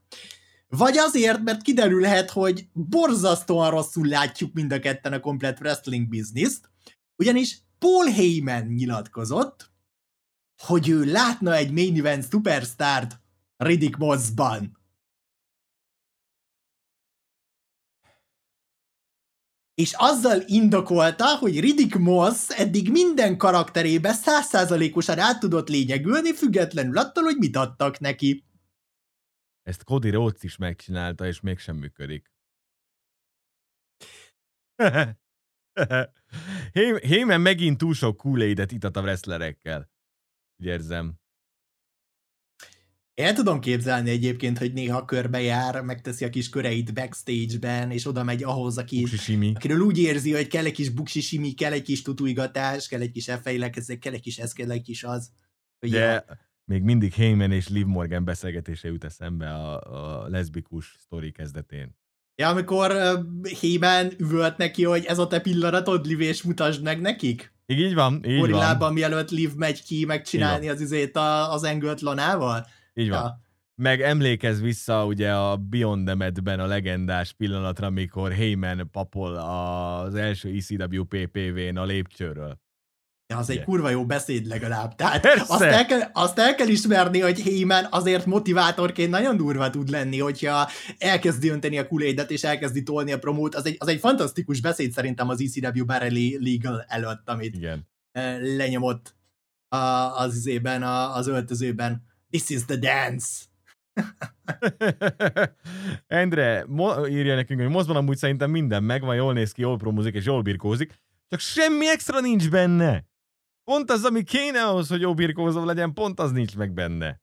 [0.69, 6.71] vagy azért, mert kiderülhet, hogy borzasztóan rosszul látjuk mind a ketten a komplet wrestling bizniszt,
[7.17, 9.71] ugyanis Paul Heyman nyilatkozott,
[10.63, 13.21] hogy ő látna egy main event superstart
[13.57, 14.79] Riddick Mossban.
[19.79, 27.25] És azzal indokolta, hogy Riddick Moss eddig minden karakterébe százszázalékosan át tudott lényegülni, függetlenül attól,
[27.25, 28.45] hogy mit adtak neki.
[29.63, 32.33] Ezt Cody Rhodes is megcsinálta, és mégsem működik.
[37.01, 39.91] Hémen megint túl sok kool itat a wrestlerekkel.
[40.57, 41.15] Úgy érzem.
[43.19, 48.25] El tudom képzelni egyébként, hogy néha körbe jár, megteszi a kis köreit backstage-ben, és oda
[48.25, 49.07] megy ahhoz, aki,
[49.55, 53.29] akiről úgy érzi, hogy kell egy kis buksisimi, kell egy kis tutuigatás, kell egy kis
[53.29, 55.31] effejlekezés, kell egy kis ez, kell egy kis az.
[55.79, 56.25] Hogy De
[56.65, 59.81] még mindig Heyman és Liv Morgan beszélgetése jut eszembe a,
[60.23, 61.97] a leszbikus sztori kezdetén.
[62.35, 62.93] Ja, amikor
[63.61, 67.53] Heyman üvölt neki, hogy ez a te pillanatod, Liv, és mutasd meg nekik?
[67.67, 68.93] Így van, így Gorillában, van.
[68.93, 72.67] mielőtt Liv megy ki megcsinálni az izét a, az engölt lanával?
[72.99, 73.23] Így van.
[73.23, 73.41] Ja.
[73.75, 80.15] meg emlékez vissza ugye a Beyond the Med-ben a legendás pillanatra, amikor Heyman papol az
[80.15, 82.61] első ECW PPV-n a lépcsőről.
[83.33, 84.95] Ja, az egy kurva jó beszéd legalább.
[84.95, 85.55] Tehát Persze.
[85.55, 90.19] azt el, kell, azt el kell ismerni, hogy Heyman azért motivátorként nagyon durva tud lenni,
[90.19, 93.55] hogyha elkezdi önteni a kulédet és elkezdi tolni a promót.
[93.55, 97.89] Az egy, az egy fantasztikus beszéd szerintem az ECW Barely Legal előtt, amit Igen.
[98.13, 99.17] eh, lenyomott
[100.17, 102.08] az izében, az öltözőben.
[102.31, 103.27] This is the dance.
[106.07, 110.15] Endre mo- írja nekünk, hogy mozban amúgy szerintem minden megvan, jól néz ki, jól promózik
[110.15, 110.95] és jól birkózik,
[111.29, 113.07] csak semmi extra nincs benne.
[113.65, 117.21] Pont az, ami kéne ahhoz, hogy jó birkózó legyen, pont az nincs meg benne.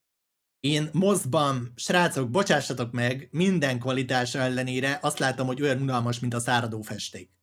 [0.60, 6.40] Én mozban, srácok, bocsássatok meg, minden kvalitása ellenére azt látom, hogy olyan unalmas, mint a
[6.40, 7.35] száradó festék.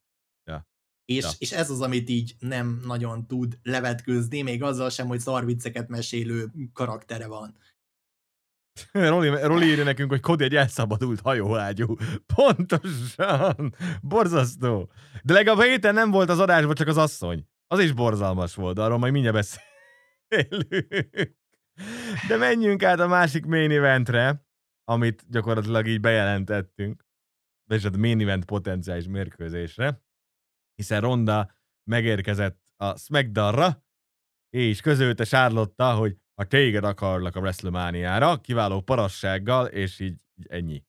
[1.04, 1.30] És, Ja.
[1.38, 6.50] és ez az, amit így nem nagyon tud levetkőzni, még azzal sem, hogy szarvicceket mesélő
[6.72, 7.56] karaktere van.
[8.92, 11.96] Roli, Roli írja nekünk, hogy Cody egy elszabadult hajóágyú.
[12.34, 13.74] Pontosan.
[14.02, 14.90] Borzasztó.
[15.22, 17.46] De legalább a héten nem volt az adásban, csak az asszony.
[17.66, 20.92] Az is borzalmas volt, arról majd mindjárt beszélünk.
[22.28, 24.46] De menjünk át a másik main eventre,
[24.84, 27.04] amit gyakorlatilag így bejelentettünk.
[27.66, 30.02] És a main event potenciális mérkőzésre.
[30.82, 31.54] Hiszen Ronda
[31.90, 33.84] megérkezett a Smackdownra,
[34.50, 40.84] és közölte Charlotte, hogy ha téged akarlak a WrestleMania-ra, kiváló parassággal, és így, így ennyi.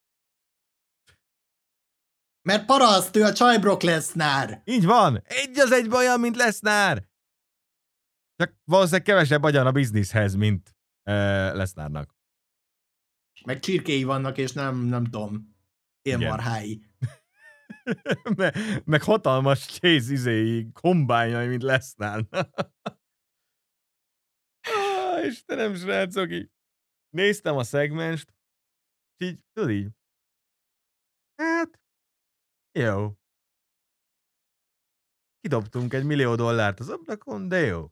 [2.41, 4.61] Mert paraszt, ő a csaj Brock Lesnar.
[4.63, 5.21] Így van!
[5.23, 7.07] Egy az egy olyan, mint Lesnar!
[8.35, 11.13] Csak valószínűleg kevesebb agyan a bizniszhez, mint uh,
[11.53, 12.15] Lesnárnak.
[13.45, 15.55] Meg csirkéi vannak, és nem, nem tudom,
[16.01, 16.85] élmarhái.
[16.99, 17.07] Me,
[18.85, 22.49] meg hatalmas chase izéi, kombányai, mint Lesnárnak.
[24.61, 26.49] ah, Istenem, srácok, így
[27.09, 28.33] néztem a szegmest,
[29.17, 29.89] és így, tudod így,
[31.35, 31.79] hát,
[32.79, 33.13] jó.
[35.39, 37.87] Kidobtunk egy millió dollárt az ablakon, de jó.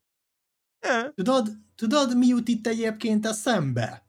[0.80, 4.06] Ja, Tudod, tudod, mi jut itt egyébként eszembe?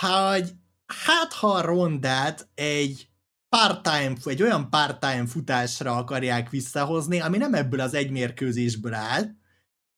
[0.00, 0.52] Hogy
[0.86, 3.09] hát ha a rondát egy
[3.50, 9.24] part-time, egy olyan part-time futásra akarják visszahozni, ami nem ebből az egy mérkőzésből áll,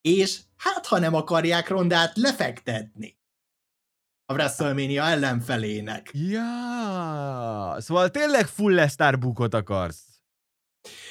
[0.00, 3.20] és hát ha nem akarják rondát lefektetni
[4.26, 6.10] a WrestleMania ellenfelének.
[6.12, 10.02] Ja, szóval tényleg full Lesnar bukot akarsz.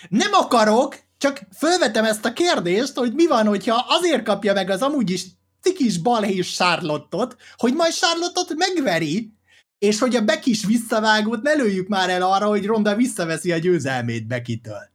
[0.09, 4.81] Nem akarok, csak fölvetem ezt a kérdést, hogy mi van, hogyha azért kapja meg az
[4.81, 5.25] amúgy is
[5.61, 9.33] cikis balhés Charlottot, hogy majd Charlottot megveri,
[9.81, 14.27] és hogy a Bekis visszavágót ne lőjük már el arra, hogy Ronda visszaveszi a győzelmét
[14.27, 14.89] Bekitől.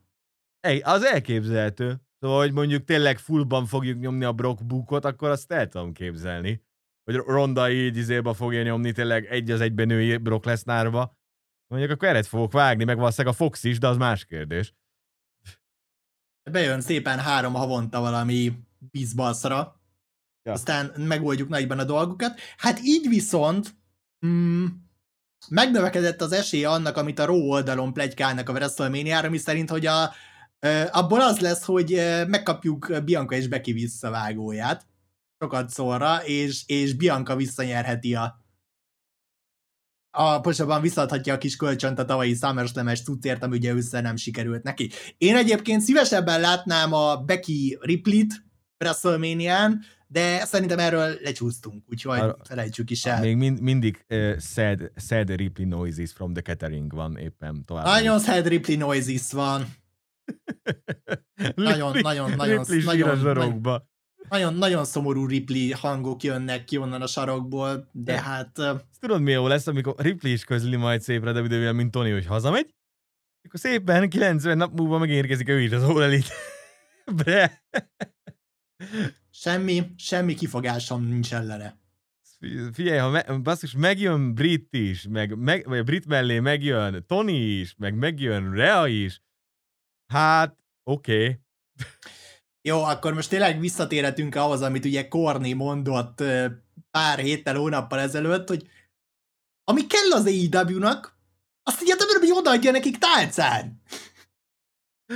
[0.83, 2.01] Az elképzelhető.
[2.21, 6.65] Szóval, hogy mondjuk tényleg fullban fogjuk nyomni a Brock bukot, akkor azt el tudom képzelni.
[7.05, 11.19] Hogy Ronda így izéba fogja nyomni tényleg egy az egyben női Brock Lesnarba.
[11.67, 14.75] Mondjuk akkor eret fogok vágni, meg valószínűleg a Fox is, de az más kérdés.
[16.51, 19.81] Bejön szépen három havonta valami bizbalszra, Ja.
[20.43, 20.53] ja.
[20.53, 22.41] aztán megoldjuk nagyban a dolgokat.
[22.57, 23.75] Hát így viszont
[24.27, 24.67] mm,
[25.49, 30.13] megnövekedett az esélye annak, amit a Raw oldalon plegykálnak a WrestleMania-ra, mi szerint, hogy a,
[30.91, 34.87] abból az lesz, hogy megkapjuk Bianca és Becky visszavágóját
[35.39, 38.45] sokat szólra, és, és Bianca visszanyerheti a
[40.19, 44.63] a pontosabban visszaadhatja a kis kölcsönt a tavalyi SummerSlam-es cuccért, ami ugye össze nem sikerült
[44.63, 44.91] neki.
[45.19, 48.33] Én egyébként szívesebben látnám a Becky Ripley-t
[48.79, 53.21] WrestleMania-n, de szerintem erről lecsúsztunk, úgyhogy Arra- felejtsük is el.
[53.21, 57.85] Még mind, mindig uh, sad, sad Ripley noises from the catering van éppen tovább.
[57.85, 59.65] Nagyon sad Ripley noises van.
[61.55, 63.89] nagyon, Ripley- nagyon, nagyon- Ripley nagyon- a zsarokba.
[64.29, 69.21] Nagyon, nagyon szomorú Ripley hangok jönnek ki onnan a sarokból, de De- hát Ezt tudod,
[69.21, 72.75] mi jó lesz, amikor Ripley is közli majd szépre WWE-vel, mint Tony, hogy hazamegy,
[73.43, 76.33] akkor szépen 90 nap múlva megérkezik ő is az All Elite.
[77.15, 77.63] Bre.
[79.41, 81.79] Semmi, semmi kifogásom nincs ellene.
[82.73, 87.59] Figyelj, ha me, basszus, megjön Brit is, meg, meg, vagy a Brit mellé megjön Tony
[87.59, 89.23] is, meg megjön Rea is,
[90.07, 91.23] hát oké.
[91.23, 91.41] Okay.
[92.69, 96.23] Jó, akkor most tényleg visszatérhetünk ahhoz, amit ugye Korni mondott
[96.91, 98.69] pár héttel, hónappal ezelőtt, hogy
[99.65, 101.19] ami kell az AEW-nak,
[101.63, 103.83] azt ugye többről, hogy odaadja nekik tálcán.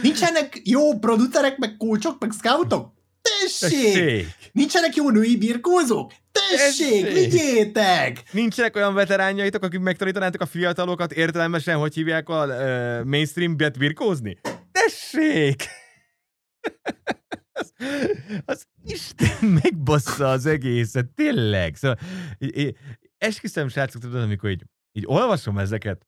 [0.02, 2.99] Nincsenek jó producerek, meg kulcsok, meg scoutok?
[3.22, 3.92] Tessék!
[3.92, 4.26] Tessék!
[4.52, 6.12] Nincsenek jó női birkózók?
[6.32, 7.14] Tessék, Tessék!
[7.14, 8.22] vigyétek!
[8.32, 14.38] Nincsenek olyan veteránjaitok, akik megtanítanátok a fiatalokat értelemesen, hogy hívják a uh, mainstream-bet birkózni?
[14.72, 15.64] Tessék!
[17.52, 17.72] az,
[18.44, 21.76] az Isten megbassza az egészet, tényleg.
[21.76, 21.98] Szóval,
[23.18, 26.06] esküszöm, srácok, tudod, amikor így, így olvasom ezeket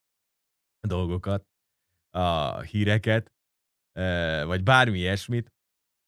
[0.81, 1.47] a dolgokat,
[2.11, 3.33] a híreket,
[4.45, 5.53] vagy bármi ilyesmit,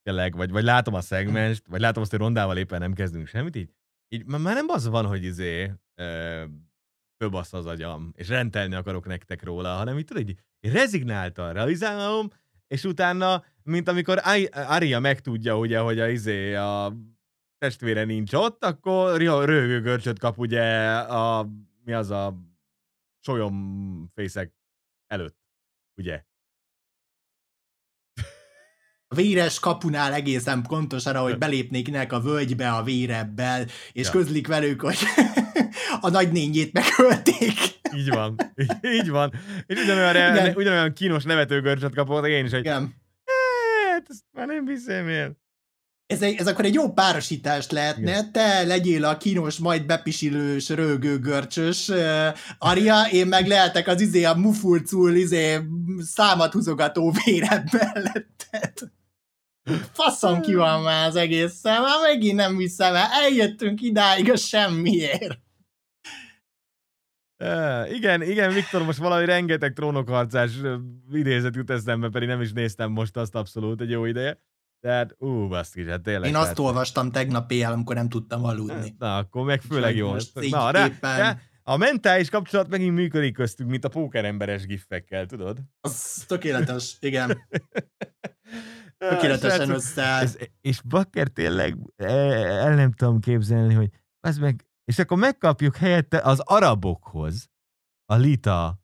[0.05, 3.57] tényleg, vagy, vagy látom a szegmest, vagy látom azt, hogy rondával éppen nem kezdünk semmit,
[3.57, 3.71] így,
[4.09, 5.73] így már nem az van, hogy izé,
[7.17, 12.31] fölbasz az agyam, és rendelni akarok nektek róla, hanem így tudod, így rezignáltan realizálom,
[12.67, 16.97] és utána, mint amikor Aria megtudja, ugye, hogy a, izé, a
[17.59, 21.49] testvére nincs ott, akkor röhögő görcsöt kap ugye a,
[21.85, 22.35] mi az a
[23.21, 24.53] solyomfészek
[25.07, 25.39] előtt,
[25.97, 26.25] ugye?
[29.15, 34.11] Véres kapunál egészen pontosan, ahogy belépnék a völgybe a vérebbel, és ja.
[34.11, 34.97] közlik velük, hogy
[36.01, 37.53] a nagynényét megölték.
[37.97, 38.37] Így van.
[38.83, 39.33] Így van.
[39.67, 42.95] És ugyanolyan, re, ugyanolyan kínos nevetőgörcsöt kapott, én is, hogy Igen.
[43.91, 45.43] Hát, ezt már nem hiszem én.
[46.07, 48.33] Ez, egy, ez akkor egy jó párosítást lehetne, Igen.
[48.33, 52.27] te legyél a kínos, majd bepisilős, rögő görcsös uh,
[52.59, 55.61] Aria, én meg lehetek az izé a mufurcul izé
[56.01, 58.73] számat húzogató vérebb melletted.
[59.93, 65.43] Faszom ki van már az egészen, már megint nem hiszem el, eljöttünk idáig a semmiért.
[67.39, 70.51] Uh, igen, igen, Viktor, most valahogy rengeteg trónokharcás
[71.13, 74.43] idézet jut eszembe, pedig nem is néztem most azt abszolút egy jó ideje.
[74.81, 76.29] Tehát, ú, baszki, hát tényleg.
[76.29, 76.59] Én azt hát...
[76.59, 78.95] olvastam tegnap éjjel, amikor nem tudtam aludni.
[78.99, 80.17] Na, akkor meg főleg jó.
[80.51, 81.19] Na, rá, éppen...
[81.19, 85.59] rá, a mentális kapcsolat megint működik köztünk, mint a pókeremberes giffekkel, tudod?
[85.81, 87.39] Az tökéletes, igen.
[89.09, 90.27] Tökéletesen összeáll.
[90.61, 92.13] És Bakker tényleg e,
[92.67, 93.91] el nem tudom képzelni, hogy
[94.21, 97.51] az meg és akkor megkapjuk helyette az arabokhoz
[98.05, 98.83] a Lita,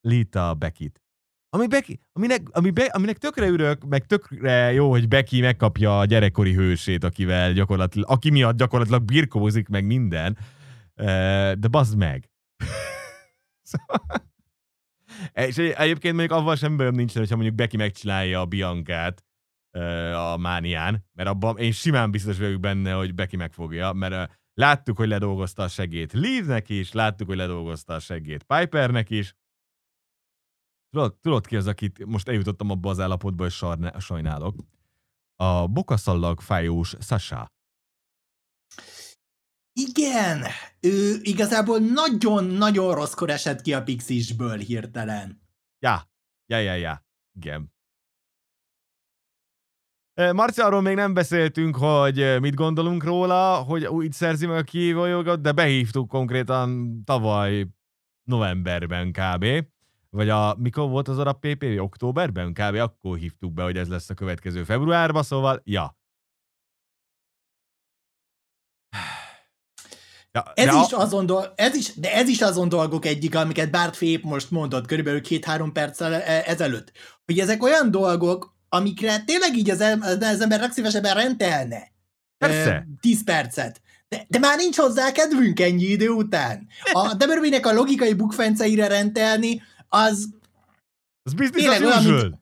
[0.00, 1.00] Lita Bekit.
[1.48, 6.04] Ami Becky, aminek, ami be, aminek tökre ürök, meg tökre jó, hogy Becky megkapja a
[6.04, 10.38] gyerekkori hősét, akivel gyakorlatilag, aki miatt gyakorlatilag birkózik meg minden,
[11.54, 12.30] de bazd meg.
[15.32, 19.24] és egyébként még avval sem bőm nincsen, hogyha mondjuk Becky megcsinálja a Biancát
[20.14, 25.08] a mánián, mert abban én simán biztos vagyok benne, hogy Becky megfogja, mert Láttuk, hogy
[25.08, 29.34] ledolgozta a segét Leave-nek is, láttuk, hogy ledolgozta a segét Pipernek is.
[30.90, 34.56] Tudod, tudod ki az, akit most eljutottam abba az állapotba, hogy sarne, sajnálok?
[35.36, 37.46] A bokaszallag fájós Sasha.
[39.72, 40.44] Igen,
[40.80, 45.42] ő igazából nagyon-nagyon rosszkor esett ki a Pixisből hirtelen.
[45.78, 46.10] Ja,
[46.46, 47.72] ja, ja, ja, igen.
[50.16, 55.40] Marci, arról még nem beszéltünk, hogy mit gondolunk róla, hogy úgy szerzi meg a kihívójogot,
[55.40, 57.66] de behívtuk konkrétan tavaly
[58.22, 59.46] novemberben kb.
[60.10, 61.64] Vagy a, mikor volt az arab PP?
[61.78, 62.52] Októberben?
[62.52, 62.74] Kb.
[62.74, 65.96] akkor hívtuk be, hogy ez lesz a következő februárban, szóval, ja.
[70.32, 70.98] Ja, ez, is a...
[70.98, 74.86] azon dolg, ez is, de ez is azon dolgok egyik, amiket Bárt Fép most mondott
[74.86, 76.92] körülbelül két-három perccel e, ezelőtt,
[77.24, 79.80] hogy ezek olyan dolgok, amikre tényleg így az,
[80.20, 81.92] az ember legszívesebben rendelne.
[82.38, 82.86] Persze.
[83.00, 83.80] 10 percet.
[84.08, 86.66] De, de már nincs hozzá kedvünk ennyi idő után.
[86.92, 90.28] A Deberbinek a logikai bukfenceire rendelni, az...
[91.22, 92.34] Az business olyan, mint,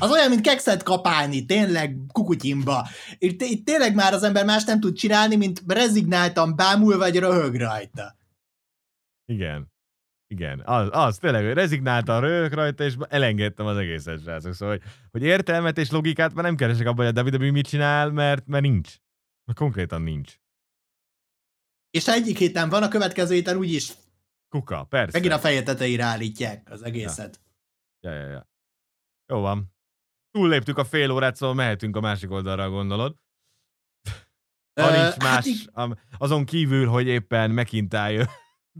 [0.00, 2.88] az olyan, mint kekszet kapálni, tényleg kukutyimba.
[3.18, 7.54] Itt, itt tényleg már az ember más nem tud csinálni, mint rezignáltan bámul vagy röhög
[7.54, 8.16] rajta.
[9.26, 9.69] Igen.
[10.34, 14.54] Igen, az, az tényleg, hogy rezignáltam, röhög rajta, és elengedtem az egészet, srácok.
[14.54, 18.10] Szóval, hogy, hogy értelmet és logikát már nem keresek abban, hogy a WWE mit csinál,
[18.10, 18.96] mert, mert nincs.
[19.44, 20.34] Mert konkrétan nincs.
[21.90, 23.92] És egyik héten van, a következő héten úgyis
[24.48, 25.18] Kuka, persze.
[25.18, 27.40] Megint a feje tetejére állítják az egészet.
[28.00, 28.28] Ja, ja, ja.
[28.28, 28.48] ja.
[29.26, 29.74] Jó van.
[30.30, 33.16] Túlléptük a fél órát, szóval mehetünk a másik oldalra, gondolod?
[34.80, 38.28] Ha nincs más, hát azon kívül, hogy éppen McIntyre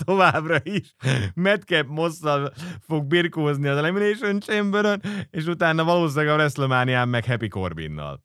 [0.04, 0.94] továbbra is
[1.34, 5.00] Madcap Mosszal fog birkózni az Elimination chamber
[5.30, 8.24] és utána valószínűleg a WrestleMania-n meg Happy Corbinnal.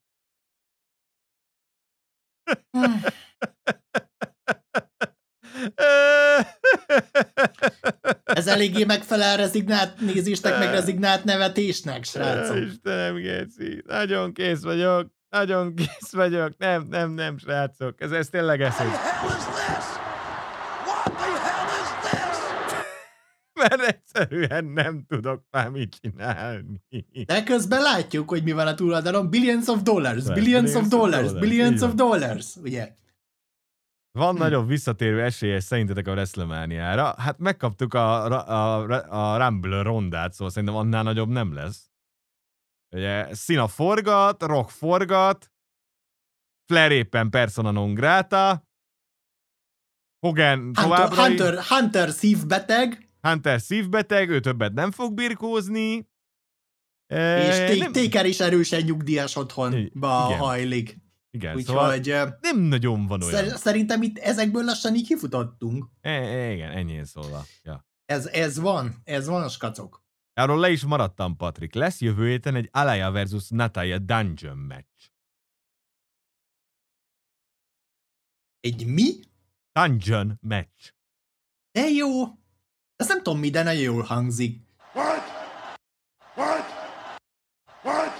[8.23, 12.57] Ez eléggé megfelel rezignált nézéstek, meg rezignált nevetésnek, srácok.
[12.57, 18.61] Istenem, Geci, nagyon kész vagyok, nagyon kész vagyok, nem, nem, nem, srácok, ez, ez tényleg
[18.61, 18.87] eszély.
[23.69, 26.81] Mert egyszerűen nem tudok már mit csinálni.
[27.25, 29.29] De közben látjuk, hogy mi van a túloldalon.
[29.29, 32.95] Billions of dollars, billions, billions of dollars, dollars billions of dollars, ugye?
[34.11, 34.41] Van hm.
[34.41, 40.49] nagyobb visszatérő esélye szerintetek a wrestlemania Hát megkaptuk a, a, a, a Rumble rondát, szóval
[40.49, 41.89] szerintem annál nagyobb nem lesz.
[42.95, 45.51] Ugye Sina forgat, Rock forgat,
[46.65, 48.63] Flair éppen persona non grata,
[50.25, 56.07] Hogan Hunter, továbbra Hunter, Hunter szívbeteg, Hunter szívbeteg, ő többet nem fog birkózni.
[57.07, 60.37] És nem, is erősen nyugdíjas otthonba Igen.
[60.39, 60.97] hajlik.
[61.31, 63.33] igen, szóval Úgyhogy ö, nem nagyon van olyan.
[63.45, 65.85] szer- szerintem itt ezekből lassan így kifutottunk.
[66.01, 67.45] E, e, igen, ennyi szólva.
[67.63, 67.85] Ja.
[68.05, 70.03] Ez, ez van, ez van, skacok.
[70.33, 71.73] Arról le is maradtam, Patrik.
[71.73, 75.09] Lesz jövő héten egy Alaya versus Natalia Dungeon match.
[78.59, 79.19] Egy mi?
[79.71, 80.93] Dungeon match.
[81.71, 82.23] De jó.
[82.95, 84.61] Ezt nem tudom mi, de nagyon jól hangzik.
[84.93, 85.23] What?
[86.35, 86.65] What?
[87.83, 88.13] What?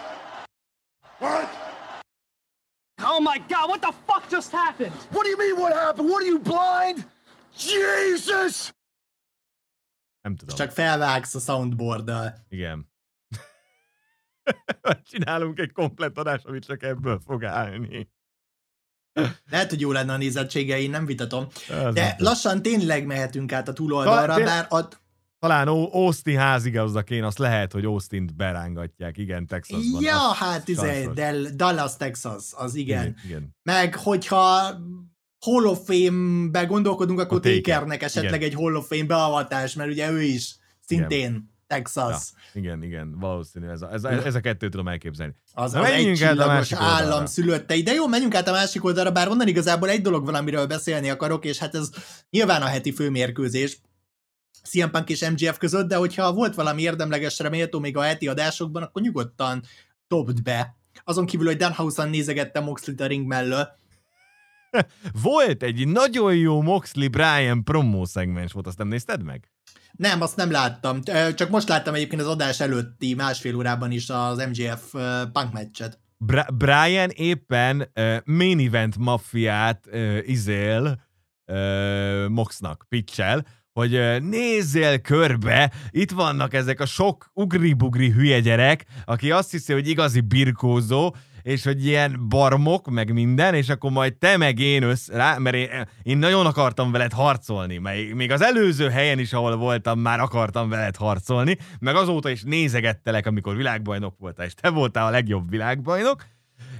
[1.19, 1.49] What?
[3.01, 4.93] Oh my god, what the fuck just happened?
[5.11, 6.09] What do you mean what happened?
[6.09, 7.09] What are you blind?
[7.57, 8.73] Jesus!
[10.21, 10.55] Nem tudom.
[10.55, 12.34] Csak felvágsz a soundboarddal.
[12.49, 12.91] Igen.
[15.09, 18.09] Csinálunk egy komplet adást, amit csak ebből fog állni.
[19.49, 21.47] Lehet, hogy jó lenne a nézettsége, én nem vitatom.
[21.70, 24.97] Az De nem lassan tényleg mehetünk át a túloldalra, de- bár ad...
[25.39, 29.18] Talán Au- Austin házigazdaként azt lehet, hogy Austin-t berángatják.
[29.18, 30.01] Igen, Texasban.
[30.03, 31.09] Ja, Az hát izé,
[31.55, 33.01] Dallas, Texas, az igen.
[33.01, 33.16] igen.
[33.26, 33.55] igen.
[33.63, 34.70] Meg, hogyha
[35.39, 37.61] Hall of Fame-be gondolkodunk, akkor A Taker.
[37.61, 38.49] Takernek esetleg Igen.
[38.49, 42.32] egy Hall of Fame beavatás, mert ugye ő is szintén Texas.
[42.53, 43.68] Igen, igen, valószínű.
[43.68, 45.34] Ez a, ez, ez a kettőt tudom elképzelni.
[45.53, 46.95] Az, Na, az menjünk át a másik oldalra.
[46.95, 47.84] állam szülöttei.
[47.84, 51.09] De jó, menjünk át a másik oldalra, bár onnan igazából egy dolog van, amiről beszélni
[51.09, 51.89] akarok, és hát ez
[52.30, 53.80] nyilván a heti főmérkőzés.
[54.63, 58.84] CM Punk és MGF között, de hogyha volt valami érdemlegesre méltó még a heti adásokban,
[58.84, 59.63] akkor nyugodtan
[60.07, 60.76] dobd be.
[61.03, 63.68] Azon kívül, hogy Danhausen nézegette Moxley-t a ring mellől.
[65.21, 69.49] Volt egy nagyon jó Moxley Brian promó szegmens volt, azt nem nézted meg?
[69.91, 71.01] Nem, azt nem láttam.
[71.36, 74.91] Csak most láttam egyébként az adás előtti másfél órában is az MGF
[75.34, 75.99] Punk meccset.
[76.17, 81.01] Bra- Brian éppen uh, main event maffiát uh, izél
[81.45, 88.86] uh, Moxnak, pitchel, hogy uh, nézzél körbe, itt vannak ezek a sok ugri-bugri hülye gyerek,
[89.05, 91.15] aki azt hiszi, hogy igazi birkózó,
[91.46, 95.56] és hogy ilyen barmok, meg minden, és akkor majd te meg én össz, rá, mert
[95.56, 95.70] én,
[96.04, 100.70] én nagyon akartam veled harcolni, mert még az előző helyen is, ahol voltam, már akartam
[100.70, 106.26] veled harcolni, meg azóta is nézegettelek, amikor világbajnok voltál, és te voltál a legjobb világbajnok,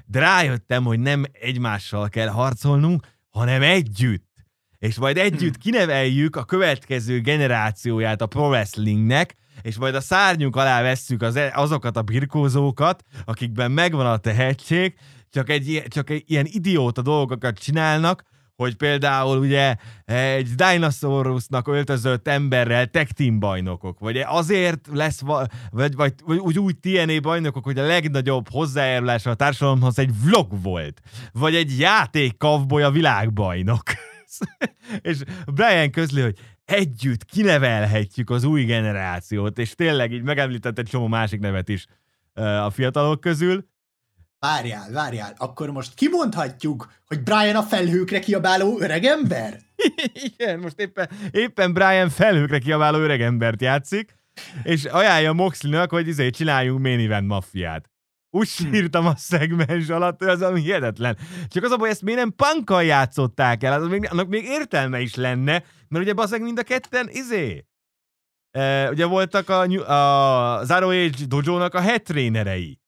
[0.06, 4.34] de rájöttem, hogy nem egymással kell harcolnunk, hanem együtt.
[4.78, 10.82] És majd együtt kineveljük a következő generációját a pro wrestlingnek, és majd a szárnyunk alá
[10.82, 14.96] vesszük az, azokat a birkózókat, akikben megvan a tehetség,
[15.30, 18.24] csak egy, csak egy ilyen idióta dolgokat csinálnak,
[18.56, 19.76] hogy például ugye
[20.06, 26.60] egy dinosaurusnak öltözött emberrel tag team bajnokok, vagy azért lesz, va- vagy, vagy, vagy úgy,
[26.60, 31.02] úgy TNA bajnokok, hogy a legnagyobb hozzájárulása a társadalomhoz egy vlog volt,
[31.32, 33.84] vagy egy játék kavboly a világbajnok.
[35.02, 41.08] és Brian közli, hogy együtt kinevelhetjük az új generációt, és tényleg így megemlített egy csomó
[41.08, 41.86] másik nevet is
[42.34, 43.68] a fiatalok közül.
[44.40, 49.60] Várjál, várjál, akkor most kimondhatjuk, hogy Brian a felhőkre kiabáló öregember?
[50.34, 54.16] Igen, most éppen, éppen Brian felhőkre kiabáló öregembert játszik,
[54.64, 57.90] és ajánlja Moxley-nak, hogy izé csináljunk main event maffiát.
[58.36, 61.18] Úgy sírtam a szegmens alatt, hogy az ami hihetetlen.
[61.48, 65.00] Csak az a baj, ezt miért nem punkkal játszották el, az még, annak még értelme
[65.00, 67.66] is lenne, mert ugye bazeg mind a ketten, izé,
[68.52, 72.80] e, ugye voltak a, a Zero Age dojo a head trainerei.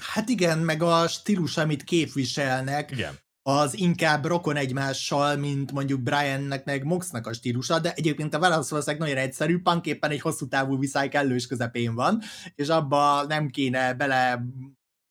[0.00, 3.18] Hát igen, meg a stílus, amit képviselnek, Igen.
[3.46, 8.70] Az inkább rokon egymással, mint mondjuk Briannek meg Moxnak a stílusa, de egyébként a válasz
[8.70, 12.22] valószínűleg nagyon egyszerű, Punk éppen egy hosszú távú viszály kellős közepén van,
[12.54, 14.44] és abba nem kéne bele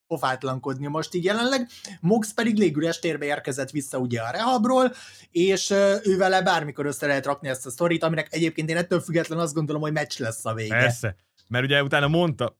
[0.07, 1.69] pofátlankodni most így jelenleg.
[1.99, 4.93] Mox pedig légüres térbe érkezett vissza ugye a rehabról,
[5.31, 5.69] és
[6.03, 9.53] ő vele bármikor össze lehet rakni ezt a sztorit, aminek egyébként én ettől független azt
[9.53, 10.77] gondolom, hogy meccs lesz a vége.
[10.77, 11.15] Persze.
[11.47, 12.57] Mert ugye utána mondta,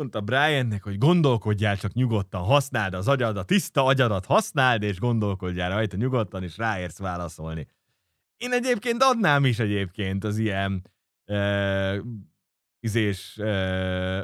[0.00, 5.96] mondta Briannek, hogy gondolkodjál csak nyugodtan, használd az agyadat, tiszta agyadat használd, és gondolkodjál rajta
[5.96, 7.66] nyugodtan, és ráérsz válaszolni.
[8.36, 10.90] Én egyébként adnám is egyébként az ilyen
[11.26, 11.96] uh,
[12.80, 14.20] izés uh,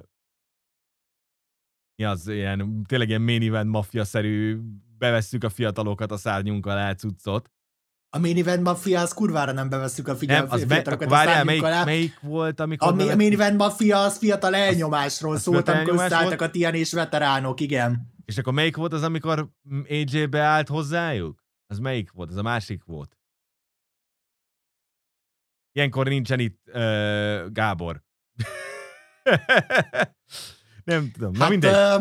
[1.97, 4.59] mi az ilyen, tényleg ilyen main event maffia-szerű
[4.99, 7.51] bevesszük a fiatalokat a szárnyunk alá cuccot.
[8.17, 10.53] A main event mafia, az kurvára nem bevesszük a Nem, figyelmet.
[10.53, 12.89] az me, akkor várjál, melyik, melyik volt, amikor...
[12.89, 13.21] A mi- bevettük?
[13.21, 18.15] main event mafia az fiatal elnyomásról az szólt, amikor összeálltak a Tian és veteránok, igen.
[18.25, 19.49] És akkor melyik volt az, amikor
[19.89, 21.45] AJ beállt hozzájuk?
[21.67, 22.31] Az melyik volt?
[22.31, 23.19] Az a másik volt.
[25.73, 28.03] Ilyenkor nincsen itt uh, Gábor.
[30.85, 31.33] Nem tudom.
[31.33, 31.73] Na hát, mindegy.
[31.73, 31.97] Ö,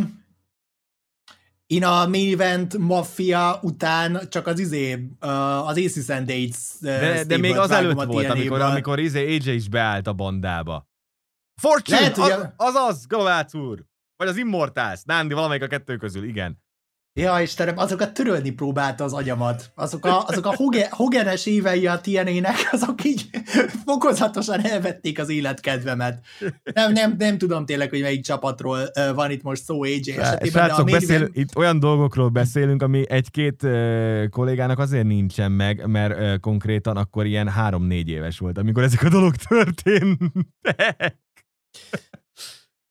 [1.68, 7.57] Én a main event maffia után csak az izé, az Aids uh, De, de még
[7.57, 10.88] az előtt volt, amikor, amikor izé AJ is beállt a bandába.
[11.61, 11.99] Fortune!
[11.99, 13.86] Lehet, az, a- azaz, Galovác úr!
[14.16, 16.63] Vagy az Immortals, Nándi, valamelyik a kettő közül, igen.
[17.20, 19.72] Ja, Istenem, azokat törölni próbálta az agyamat.
[19.76, 23.30] Azok a, azok a hoge, hogenes évei a TNA-nek, azok így
[23.86, 26.26] fokozatosan elvették az életkedvemet.
[26.74, 28.80] Nem, nem, nem tudom tényleg, hogy melyik csapatról
[29.16, 33.63] van itt most szó AJ esetében, Srácok, main beszél, itt olyan dolgokról beszélünk, ami egy-két
[33.63, 39.03] uh, kollégának azért nincsen meg, mert uh, konkrétan akkor ilyen három-négy éves volt, amikor ezek
[39.03, 41.24] a dolgok történtek.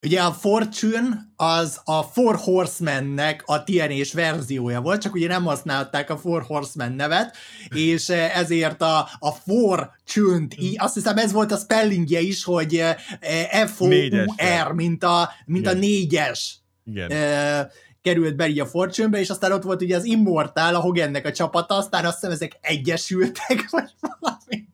[0.05, 6.11] Ugye a Fortune az a Four Horsemennek a TNA-s verziója volt, csak ugye nem használták
[6.11, 7.37] a Four Horsemen nevet,
[7.69, 10.71] és eh, ezért a, a Fortune-t, Hmm.
[10.77, 15.71] azt hiszem ez volt a spellingje is, hogy eh, Négyes, F-O-U-R, mint a, mint a
[15.71, 15.81] Igen.
[15.81, 17.11] négyes Igen.
[17.11, 17.67] eh,
[18.03, 21.33] került be így a Fortune-be, és aztán ott volt ugye az Immortal, a Hogannek a
[21.33, 24.69] csapata, aztán azt hiszem ezek egyesültek, vagy valami.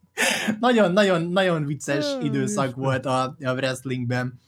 [0.60, 4.40] Nagyon, nagyon, nagyon vicces időszak volt a, a wrestlingben.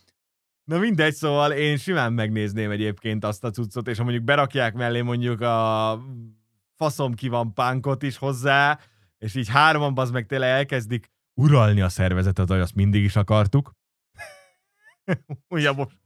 [0.73, 5.01] Na mindegy, szóval én simán megnézném egyébként azt a cuccot, és ha mondjuk berakják mellé
[5.01, 5.99] mondjuk a
[6.77, 8.79] faszom ki van pánkot is hozzá,
[9.18, 13.73] és így hárman az meg tényleg elkezdik uralni a szervezetet, ahogy azt mindig is akartuk.
[15.55, 15.99] Újabb obs-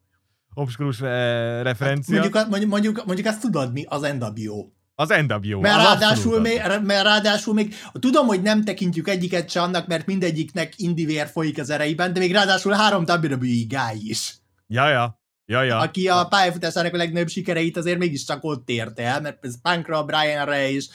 [0.55, 2.15] obskurus eh, referencia.
[2.15, 4.67] Mondjuk, a- mondjuk, mondjuk, mondjuk azt tudod mi, az NWO.
[4.95, 5.61] az NWO.
[5.61, 10.07] Mert az ráadásul, még, mert ráadásul még, tudom, hogy nem tekintjük egyiket se annak, mert
[10.07, 13.37] mindegyiknek indivér folyik az ereiben, de még ráadásul három WWE
[13.69, 15.21] guy is, Ja, ja.
[15.49, 15.79] Ja, ja.
[15.79, 20.71] aki a pályafutásának a legnagyobb sikereit azért mégiscsak ott érte el, mert ez Punkra, Brianre
[20.71, 20.89] és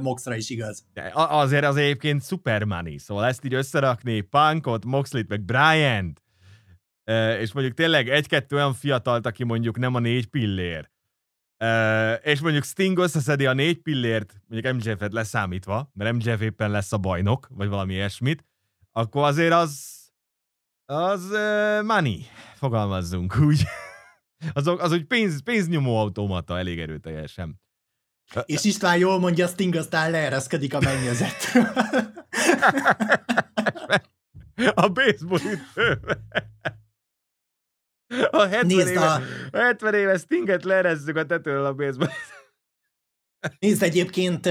[0.00, 0.84] Moxra is igaz.
[0.92, 6.22] De azért az egyébként super money, szóval ezt így összerakni, Punkot, Moxley-t, meg Bryant,
[7.40, 10.90] és mondjuk tényleg egy-kettő olyan fiatalt, aki mondjuk nem a négy pillér,
[12.22, 16.98] és mondjuk Sting összeszedi a négy pillért, mondjuk MJF-et leszámítva, mert MJF éppen lesz a
[16.98, 18.44] bajnok, vagy valami ilyesmit,
[18.92, 20.02] akkor azért az
[20.86, 23.64] az uh, money, fogalmazzunk úgy.
[24.52, 27.60] Az, az úgy pénz, pénznyomó automata elég erőteljesen.
[28.44, 31.66] És István jól mondja, Sting aztán leereszkedik a mennyezetről.
[34.74, 36.22] A baseball ütővel.
[38.30, 39.20] A 70 Nézd, éve, a-
[39.50, 42.08] a 70 éve Stinget leerezzük a tetőről a baseball.
[43.58, 44.46] Nézd, egyébként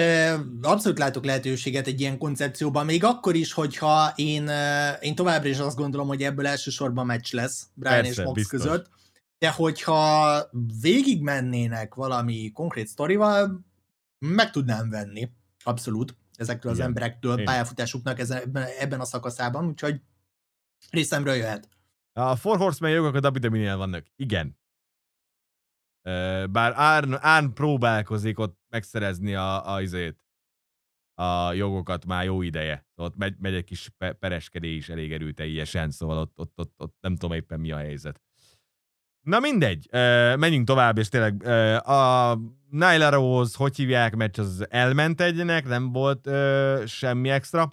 [0.62, 4.50] abszolút látok lehetőséget egy ilyen koncepcióban, még akkor is, hogyha én,
[5.02, 8.62] én továbbra is azt gondolom, hogy ebből elsősorban meccs lesz Brian Persze, és Mox biztos.
[8.62, 8.90] között,
[9.38, 10.40] de hogyha
[10.82, 13.66] végig mennének valami konkrét sztorival,
[14.20, 15.30] meg tudnám venni,
[15.64, 16.88] abszolút, ezektől az Igen.
[16.88, 17.46] emberektől Én.
[17.46, 20.02] pályafutásuknak ezen, ebben, a szakaszában, úgyhogy
[20.90, 21.70] részemről jöhet.
[22.14, 24.06] A Four Horseman jogok a WWE-nél vannak.
[24.16, 24.58] Igen.
[26.50, 30.24] Bár Árn, Árn próbálkozik ott megszerezni a, a, izét,
[31.14, 32.86] a jogokat már jó ideje.
[32.96, 36.96] Szóval ott megy, megy egy kis pe- pereskedés elég erőteljesen, szóval ott, ott, ott, ott
[37.00, 38.22] nem tudom éppen mi a helyzet.
[39.22, 39.88] Na mindegy,
[40.38, 41.44] menjünk tovább, és tényleg
[41.88, 42.38] a
[42.70, 46.30] Nyla Rose, hogy hívják, meccs az elment egynek, nem volt
[46.88, 47.70] semmi extra.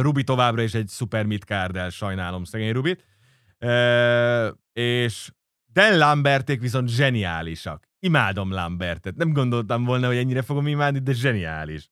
[0.00, 3.04] Rubi továbbra is egy szuper midcard sajnálom szegény Rubit.
[4.72, 5.32] És
[5.74, 7.88] Dan Lamberték viszont zseniálisak.
[7.98, 9.16] Imádom Lambertet.
[9.16, 11.90] Nem gondoltam volna, hogy ennyire fogom imádni, de zseniális.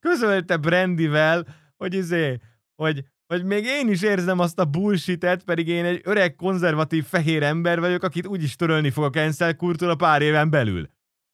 [0.00, 1.46] Közölte Brandivel,
[1.76, 2.38] hogy izé,
[2.74, 7.42] hogy, hogy még én is érzem azt a bullshitet, pedig én egy öreg, konzervatív, fehér
[7.42, 10.88] ember vagyok, akit úgyis törölni fog a cancel a pár éven belül.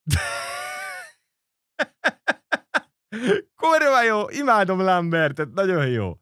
[3.60, 6.18] Kurva jó, imádom Lambertet, nagyon jó.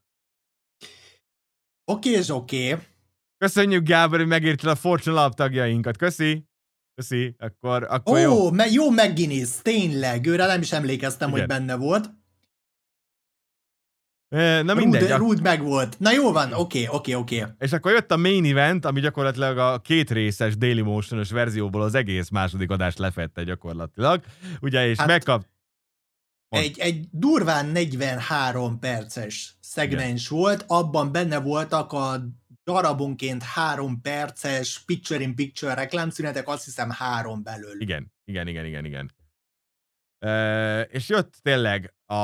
[1.84, 2.76] Oké és oké,
[3.38, 5.96] Köszönjük Gábor, hogy megérted a Fortune Lab tagjainkat.
[5.96, 6.44] Köszi.
[6.94, 7.34] Köszi.
[7.38, 8.32] Akkor, akkor jó.
[8.32, 11.40] Ó, me- jó McGuinness, tényleg, őre nem is emlékeztem, Igen.
[11.40, 12.10] hogy benne volt.
[14.64, 15.10] Na mindegy.
[15.10, 15.98] Rude, ak- meg volt.
[15.98, 17.44] Na jó van, oké, oké, oké.
[17.58, 21.94] És akkor jött a main event, ami gyakorlatilag a két részes Daily Motion-os verzióból az
[21.94, 24.24] egész második adást lefette gyakorlatilag.
[24.60, 25.46] Ugye, és hát, megkap...
[26.48, 26.64] Mond.
[26.64, 32.20] Egy, egy durván 43 perces szegmens volt, abban benne voltak a
[32.66, 37.80] darabonként három perces picture-in-picture reklámszünetek, azt hiszem három belül.
[37.80, 39.14] Igen, igen, igen, igen, igen.
[40.18, 42.14] E, és jött tényleg a,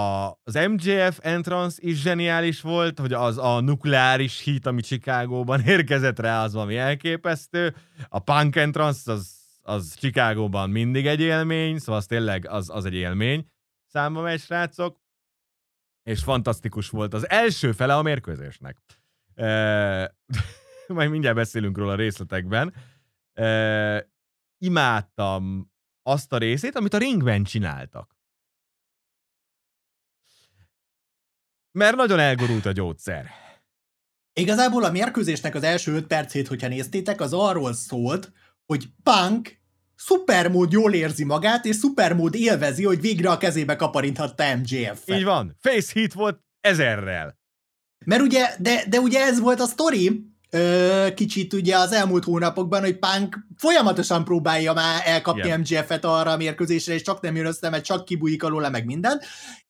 [0.42, 6.42] az MJF entrance is zseniális volt, hogy az a nukleáris hit, ami Chicagóban érkezett rá,
[6.44, 7.74] az valami elképesztő.
[8.08, 12.94] A punk entrance az, az Chicagóban mindig egy élmény, szóval az tényleg az, az egy
[12.94, 13.46] élmény
[13.86, 15.00] számba megy, srácok.
[16.02, 18.76] És fantasztikus volt az első fele a mérkőzésnek.
[19.42, 20.16] E,
[20.86, 22.74] majd mindjárt beszélünk róla a részletekben.
[23.32, 24.10] E,
[24.58, 25.70] imádtam
[26.02, 28.16] azt a részét, amit a ringben csináltak.
[31.70, 33.30] Mert nagyon elgurult a gyógyszer.
[34.32, 38.32] Igazából a mérkőzésnek az első 5 percét, hogyha néztétek, az arról szólt,
[38.66, 39.60] hogy Punk
[39.94, 45.16] szupermód jól érzi magát, és szupermód élvezi, hogy végre a kezébe kaparinthatta MJF-et.
[45.16, 45.56] Így van.
[45.60, 47.40] Face hit volt ezerrel.
[48.04, 50.32] Mert ugye, de, de ugye ez volt a sztori,
[51.14, 55.60] kicsit ugye az elmúlt hónapokban, hogy Punk folyamatosan próbálja már elkapni Igen.
[55.60, 59.20] MJF-et arra a mérkőzésre, és csak nem jön össze, mert csak kibújik alóla, meg minden.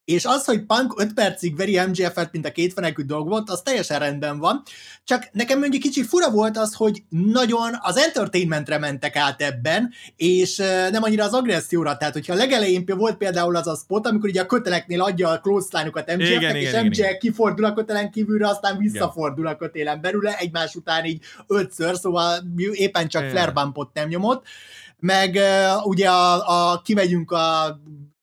[0.05, 3.62] És az, hogy Punk 5 percig veri MJF-et, mint a két fenekű dolg volt, az
[3.62, 4.62] teljesen rendben van.
[5.05, 10.57] Csak nekem mondjuk kicsit fura volt az, hogy nagyon az entertainmentre mentek át ebben, és
[10.90, 11.96] nem annyira az agresszióra.
[11.96, 15.40] Tehát, hogyha a legelején volt például az a spot, amikor ugye a köteleknél adja a
[15.40, 20.00] close-line-okat MJF-nek, Igen, és igen, MJF igen, kifordul a kötelen kívülre, aztán visszafordul a kötélen
[20.00, 22.38] belőle, egymás után így ötször, szóval
[22.72, 23.34] éppen csak Igen.
[23.34, 24.46] flare nem nyomott.
[24.98, 27.78] Meg uh, ugye a, a kimegyünk a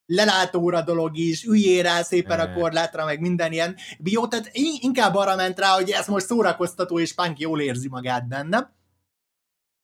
[0.10, 5.16] lelátóra dolog is, üljél rá szépen a korlátra, meg minden ilyen bió, tehát in- inkább
[5.16, 8.78] arra ment rá, hogy ez most szórakoztató, és Punk jól érzi magát benne.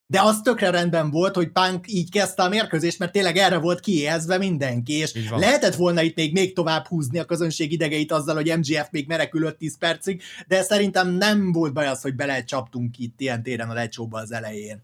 [0.08, 3.80] De az tökre rendben volt, hogy Punk így kezdte a mérkőzést, mert tényleg erre volt
[3.80, 8.58] kiéhezve mindenki, és lehetett volna itt még, még tovább húzni a közönség idegeit azzal, hogy
[8.58, 13.20] MGF még merekül 5-10 percig, de szerintem nem volt baj az, hogy bele csaptunk itt
[13.20, 14.84] ilyen téren a lecsóba az elején.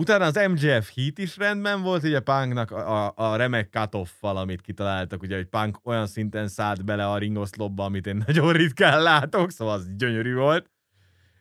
[0.00, 4.60] Utána az MJF hit is rendben volt, ugye Punknak a, a, a remek cut amit
[4.60, 9.50] kitaláltak, ugye, hogy Punk olyan szinten szállt bele a ringoszlopba, amit én nagyon ritkán látok,
[9.50, 10.70] szóval az gyönyörű volt.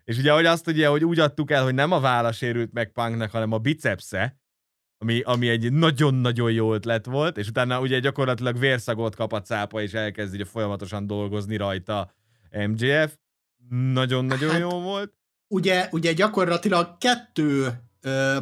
[0.04, 2.92] És ugye, hogy azt ugye, hogy úgy adtuk el, hogy nem a válla sérült meg
[2.92, 4.38] Punknak, hanem a bicepsze,
[4.98, 9.82] ami, ami egy nagyon-nagyon jó ötlet volt, és utána ugye gyakorlatilag vérszagot kap a cápa,
[9.82, 12.14] és elkezd ugye folyamatosan dolgozni rajta
[12.68, 13.18] MJF.
[13.70, 15.14] Nagyon-nagyon Hát, jó volt.
[15.48, 18.38] ugye, ugye gyakorlatilag kettő ö,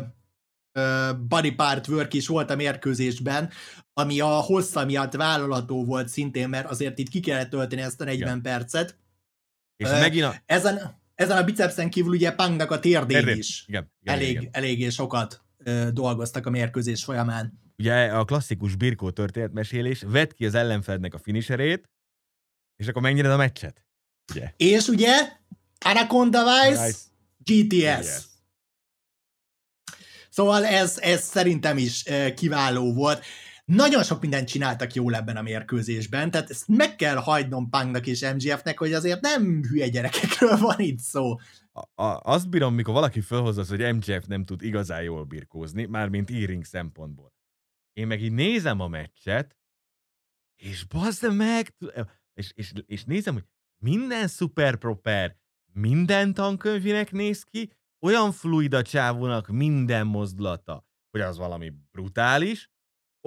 [0.72, 3.50] ö, body part work is volt a mérkőzésben,
[3.94, 8.04] ami a hossza miatt vállalható volt szintén, mert azért itt ki kellett tölteni ezt a
[8.04, 8.42] 40 Igen.
[8.42, 8.98] percet.
[9.78, 10.36] És Ö, megint a...
[10.46, 13.38] Ezen, ezen a bicepsen kívül ugye Punknak a térdén Térdén.
[13.38, 14.50] is Igen, igen, elég, igen.
[14.52, 17.60] eléggé sokat ö, dolgoztak a mérkőzés folyamán.
[17.78, 21.90] ugye a klasszikus birkó történetmesélés, vedd ki az ellenfelednek a finisherét,
[22.76, 23.86] és akkor megnyered a meccset.
[24.32, 24.54] Ugye?
[24.58, 25.32] És ugye
[25.80, 26.98] Anaconda Vice, Nice.
[27.38, 27.74] GTS.
[28.06, 28.26] Yes.
[30.38, 32.04] Szóval ez, ez szerintem is
[32.36, 33.26] kiváló volt.
[33.66, 38.22] Nagyon sok mindent csináltak jól ebben a mérkőzésben, tehát ezt meg kell hagynom Punknak és
[38.34, 41.36] MGF-nek, hogy azért nem hülye gyerekekről van itt szó.
[41.72, 46.30] A, a, azt bírom, mikor valaki felhozza, hogy MJF nem tud igazán jól birkózni, mármint
[46.30, 47.34] e-ring szempontból.
[47.94, 49.58] Én meg így nézem a meccset,
[50.56, 51.74] és bazd meg,
[52.34, 53.46] és, és, és nézem, hogy
[53.78, 55.36] minden szuper proper,
[55.74, 57.72] minden tankönyvinek néz ki,
[58.06, 62.70] olyan fluid a csávónak minden mozdulata, hogy az valami brutális,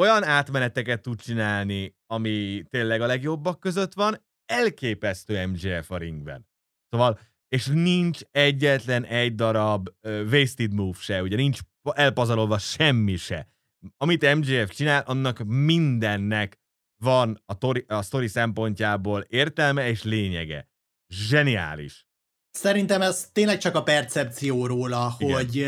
[0.01, 6.49] olyan átmeneteket tud csinálni, ami tényleg a legjobbak között van, elképesztő MJF a ringben.
[6.89, 7.18] Szóval,
[7.49, 13.49] és nincs egyetlen egy darab uh, wasted move se, ugye nincs pa- elpazarolva semmi se.
[13.97, 16.61] Amit MJF csinál, annak mindennek
[17.03, 20.68] van a, tori, a sztori szempontjából értelme és lényege.
[21.09, 22.07] Zseniális.
[22.53, 25.35] Szerintem ez tényleg csak a percepció róla, Igen.
[25.35, 25.67] hogy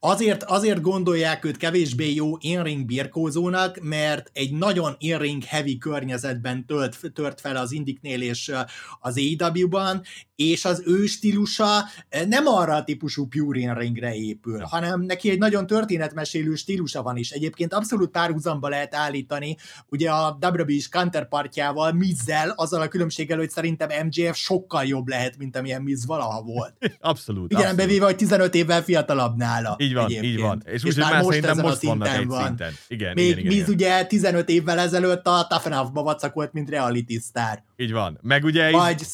[0.00, 7.12] azért, azért gondolják őt kevésbé jó in-ring birkózónak, mert egy nagyon in-ring heavy környezetben tölt,
[7.14, 8.52] tört fel az Indiknél és
[9.00, 10.02] az AEW-ban,
[10.36, 11.84] és az ő stílusa
[12.28, 17.30] nem arra a típusú pure in-ringre épül, hanem neki egy nagyon történetmesélő stílusa van is.
[17.30, 19.56] Egyébként abszolút párhuzamba lehet állítani,
[19.86, 25.56] ugye a WWE-s counterpartjával, Mizzel, azzal a különbséggel, hogy szerintem MJF sokkal jobb lehet, mint
[25.56, 26.74] amilyen Miz valaha volt.
[27.00, 27.54] Abszolút.
[27.54, 29.76] Figyelembe véve, hogy 15 évvel fiatalabb nála.
[29.78, 30.32] Így van, egyébként.
[30.32, 30.62] így van.
[30.64, 32.44] És úgy, hogy már most szerintem most vannak egy van.
[32.44, 32.72] szinten.
[32.88, 33.74] Igen, Még igen, igen, Miz igen.
[33.74, 37.64] ugye 15 évvel ezelőtt a Tough vacakolt, mint reality sztár.
[37.76, 38.18] Így van.
[38.22, 39.06] Meg ugye, Vagy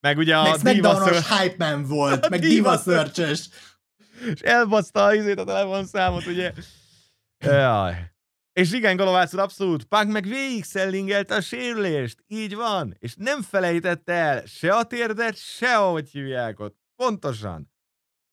[0.00, 3.14] meg ugye a meg Diva hype man volt, A meg Diva Diva Search.
[3.14, 3.48] search
[4.30, 6.52] és elbaszta a, izét, a telefonszámot, ugye.
[7.38, 8.11] Jaj.
[8.52, 9.84] És igen, Galovász úr, abszolút.
[9.84, 12.24] Punk meg végig szellingelte a sérülést.
[12.26, 12.94] Így van.
[12.98, 16.76] És nem felejtette el se a térdet, se ahogy hívják ott.
[17.02, 17.70] Pontosan.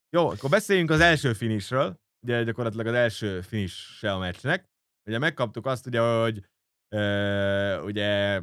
[0.10, 2.00] Jó, akkor beszéljünk az első finishről.
[2.26, 4.66] Ugye gyakorlatilag az első finish a meccsnek.
[5.10, 6.46] Ugye megkaptuk azt, ugye, hogy
[6.96, 8.42] ö, ugye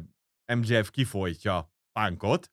[0.53, 2.51] MJF kifolytja Punkot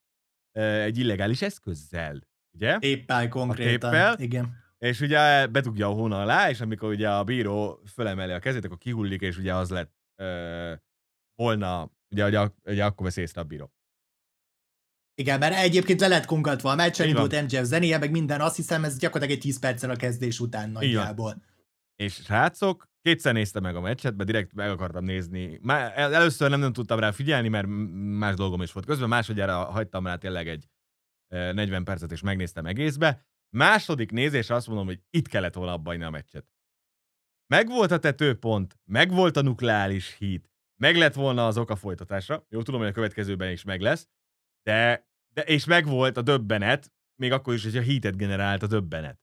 [0.58, 2.20] ö, egy illegális eszközzel.
[2.56, 2.78] Ugye?
[2.78, 4.20] Téppel konkrétan.
[4.20, 4.63] Igen.
[4.84, 8.78] És ugye bedugja a hóna alá, és amikor ugye a bíró fölemeli a kezét, akkor
[8.78, 10.72] kihullik, és ugye az lett ö,
[11.34, 13.72] volna, ugye, ugye, ugye akkor vesz észre a bíró.
[15.14, 18.84] Igen, mert egyébként le lett kongatva a meccs, indult MJF zenéje, meg minden, azt hiszem
[18.84, 21.42] ez gyakorlatilag egy 10 perccel a kezdés után nagyjából.
[21.96, 25.58] És srácok, kétszer néztem meg a meccset, mert direkt meg akartam nézni.
[25.62, 27.66] Már el- először nem, nem tudtam rá figyelni, mert
[28.18, 30.68] más dolgom is volt közben, másodjára hagytam rá tényleg egy
[31.28, 33.26] eh, 40 percet, és megnéztem egészbe.
[33.54, 36.46] Második nézés azt mondom, hogy itt kellett volna abba hagyni a meccset.
[37.46, 40.50] Megvolt a tetőpont, megvolt a nukleáris híd,
[40.80, 42.46] meg lett volna az oka folytatásra.
[42.48, 44.08] Jó, tudom, hogy a következőben is meg lesz,
[44.62, 49.20] de, de és megvolt a döbbenet, még akkor is, hogyha hitet generált a döbbenet.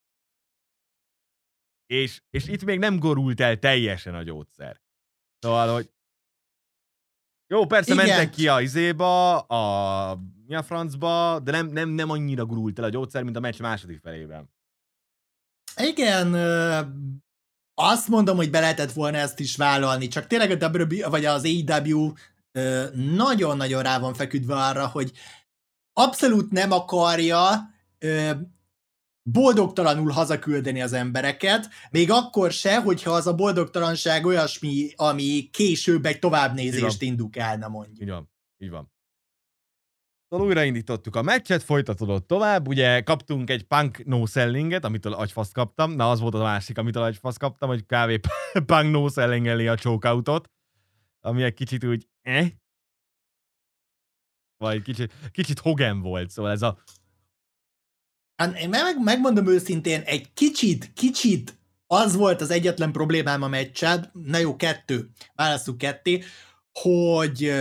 [1.86, 4.82] És, és itt még nem gorult el teljesen a gyógyszer.
[5.39, 5.93] Szóval, hogy
[7.52, 8.06] jó, persze Igen.
[8.06, 12.84] mentek ki a izéba, a, mi a francba, de nem, nem, nem annyira gurult el
[12.84, 14.49] a gyógyszer, mint a meccs második felében.
[15.76, 16.34] Igen,
[17.74, 21.43] azt mondom, hogy be lehetett volna ezt is vállalni, csak tényleg a WB, vagy az
[21.43, 22.14] AEW
[22.93, 25.12] nagyon-nagyon rá van feküdve arra, hogy
[25.93, 27.70] abszolút nem akarja
[29.24, 36.19] boldogtalanul hazaküldeni az embereket, még akkor se, hogyha az a boldogtalanság olyasmi, ami később egy
[36.19, 38.01] továbbnézést indukálna mondjuk.
[38.01, 38.91] Így van, így van.
[40.30, 45.91] Szóval újraindítottuk a meccset, folytatódott tovább, ugye kaptunk egy punk no sellinget, amitől agyfaszt kaptam,
[45.91, 48.19] na az volt a másik, amitől agyfaszt kaptam, hogy kávé
[48.65, 50.49] punk no selling a chokeoutot,
[51.19, 52.51] ami egy kicsit úgy, eh?
[54.57, 56.78] Vagy kicsit, kicsit Hogan volt, szóval ez a
[58.49, 64.37] én meg, megmondom őszintén, egy kicsit, kicsit az volt az egyetlen problémám a meccsed, na
[64.37, 66.23] jó, kettő, választjuk ketté,
[66.71, 67.51] hogy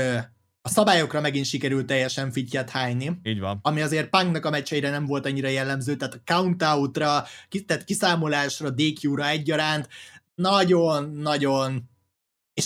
[0.62, 3.58] a szabályokra megint sikerült teljesen fittyet hányni, így van.
[3.62, 7.24] ami azért Punknak a meccseire nem volt annyira jellemző, tehát a countoutra,
[7.66, 9.88] tehát kiszámolásra, DQ-ra egyaránt,
[10.34, 11.89] nagyon-nagyon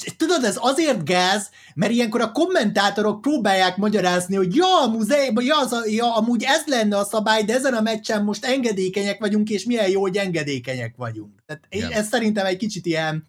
[0.03, 5.33] és tudod, ez azért gáz, mert ilyenkor a kommentátorok próbálják magyarázni, hogy ja, a muzej,
[5.35, 9.21] ja, az a, ja, amúgy ez lenne a szabály, de ezen a meccsen most engedékenyek
[9.21, 11.43] vagyunk, és milyen jó, hogy engedékenyek vagyunk.
[11.47, 11.91] Tehát Igen.
[11.91, 13.25] ez szerintem egy kicsit ilyen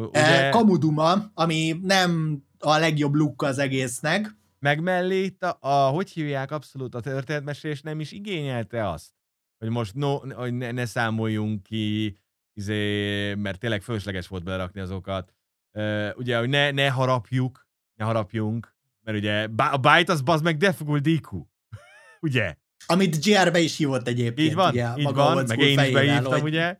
[0.00, 0.20] U- Ugye...
[0.20, 4.34] Ugye, kamuduma, ami nem a legjobb look az egésznek.
[4.58, 9.10] meg mellé itt a, a, hogy hívják abszolút a történetmesélés nem is igényelte azt,
[9.58, 12.16] hogy most no, hogy ne, ne számoljunk ki,
[12.56, 15.34] izé, mert tényleg fölösleges volt belerakni azokat.
[15.76, 20.56] Uh, ugye, hogy ne, ne harapjuk, ne harapjunk, mert ugye a bite az bazd meg
[20.56, 21.36] defugul DQ.
[22.20, 22.54] ugye?
[22.86, 24.48] Amit GR-be is hívott egyébként.
[24.48, 26.78] Így van, ugye, így maga van, meg én is beírtam, hogy- ugye?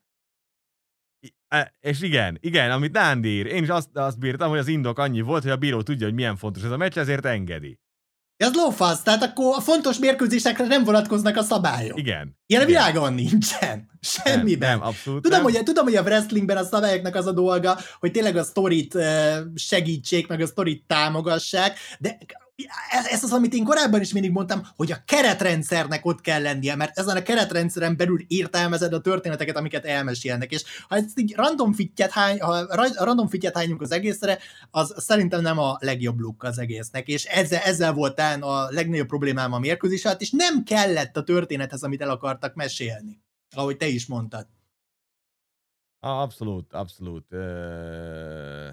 [1.49, 4.99] E- És igen, igen, amit Nándi ír, én is azt, azt bírtam, hogy az indok
[4.99, 7.79] annyi volt, hogy a bíró tudja, hogy milyen fontos ez a meccs, ezért engedi.
[8.37, 11.99] Ez lófasz, tehát akkor a fontos mérkőzésekre nem vonatkoznak a szabályok.
[11.99, 12.37] Igen.
[12.47, 12.67] Ilyen igen.
[12.67, 13.91] világon nincsen.
[14.01, 14.69] Semmiben.
[14.69, 15.53] Nem, nem abszolút Tudom, nem.
[15.53, 19.39] hogy, tudom, hogy a wrestlingben a szabályoknak az a dolga, hogy tényleg a sztorit ö,
[19.55, 22.19] segítsék, meg a sztorit támogassák, de
[22.91, 26.75] ez, ez az, amit én korábban is mindig mondtam, hogy a keretrendszernek ott kell lennie,
[26.75, 31.73] mert ezen a keretrendszeren belül értelmezed a történeteket, amiket elmesélnek, és ha ezt így random
[31.73, 34.39] fittyet, hány, ha ra- random fittyet hányunk az egészre,
[34.71, 39.53] az szerintem nem a legjobb look az egésznek, és ezzel, ezzel volt a legnagyobb problémám
[39.53, 43.23] a mérkőzés alatt, és nem kellett a történethez, amit el akartak mesélni,
[43.55, 44.47] ahogy te is mondtad.
[46.01, 47.33] Abszolút, abszolút.
[47.33, 48.69] Ö...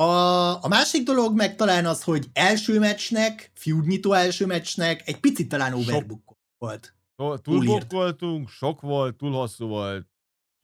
[0.00, 5.48] A, a másik dolog meg talán az, hogy első meccsnek, feudnyitó első meccsnek egy picit
[5.48, 6.94] talán overbook volt.
[7.16, 7.92] Túl Túlírt.
[7.92, 10.08] voltunk, sok volt, túl hosszú volt,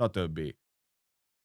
[0.03, 0.41] stb.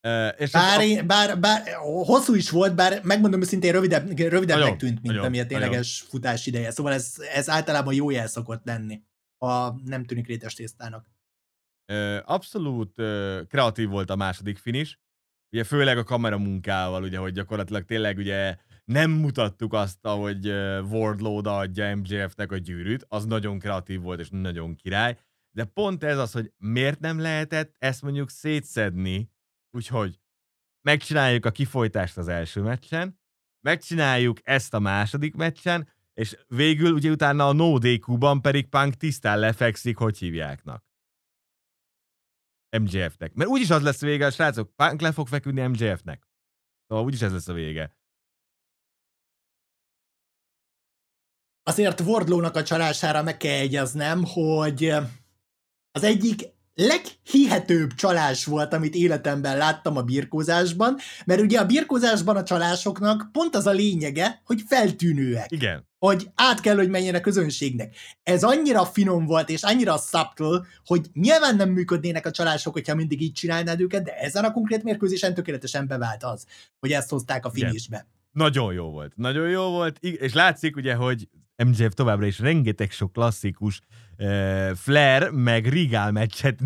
[0.02, 4.78] Ö, és Bár, én, bár, bár hosszú is volt, bár megmondom őszintén rövidebb, rövidebbnek Nagyon,
[4.78, 6.72] tűnt, mint nagyon, ami a tényleges futás ideje.
[6.72, 9.04] Szóval ez, ez általában jó jel szokott lenni,
[9.38, 11.12] ha nem tűnik rétes tésztának.
[11.86, 14.98] ö, abszolút ö, kreatív volt a második finish.
[15.52, 21.48] Ugye főleg a kameramunkával, ugye, hogy gyakorlatilag tényleg ugye nem mutattuk azt, ahogy ö, Wardlow
[21.48, 25.18] adja MJF-nek a gyűrűt, az nagyon kreatív volt és nagyon király,
[25.52, 29.32] de pont ez az, hogy miért nem lehetett ezt mondjuk szétszedni,
[29.72, 30.20] úgyhogy
[30.82, 33.20] megcsináljuk a kifolytást az első meccsen,
[33.62, 39.40] megcsináljuk ezt a második meccsen, és végül ugye utána a no DQ-ban pedig Punk tisztán
[39.40, 40.91] lefekszik, hogy hívjáknak.
[42.80, 43.34] MJF-nek.
[43.34, 46.28] Mert úgyis az lesz vége, a srácok, Punk le fog feküdni MJF-nek.
[46.88, 47.96] Szóval úgyis ez lesz a vége.
[51.64, 54.86] Azért Wardlow-nak a csalására meg kell egyeznem, hogy
[55.92, 56.42] az egyik
[56.74, 63.56] leghihetőbb csalás volt, amit életemben láttam a birkózásban, mert ugye a birkózásban a csalásoknak pont
[63.56, 65.52] az a lényege, hogy feltűnőek.
[65.52, 65.90] Igen.
[66.00, 67.96] hogy át kell, hogy menjen a közönségnek.
[68.24, 73.22] Ez annyira finom volt, és annyira subtle, hogy nyilván nem működnének a csalások, hogyha mindig
[73.22, 76.46] így csinálnád őket, de ezen a konkrét mérkőzésen tökéletesen bevált az,
[76.80, 77.68] hogy ezt hozták a Igen.
[77.68, 78.08] finishbe.
[78.32, 79.14] Nagyon jó volt.
[79.16, 81.28] Nagyon jó volt, és látszik ugye, hogy
[81.64, 83.82] MJF továbbra is rengeteg sok klasszikus
[84.18, 86.60] uh, Flair meg Rigál meccset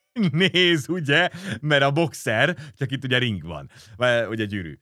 [0.32, 1.28] néz, ugye,
[1.60, 4.78] mert a boxer, csak itt ugye ring van, vagy ugye gyűrű.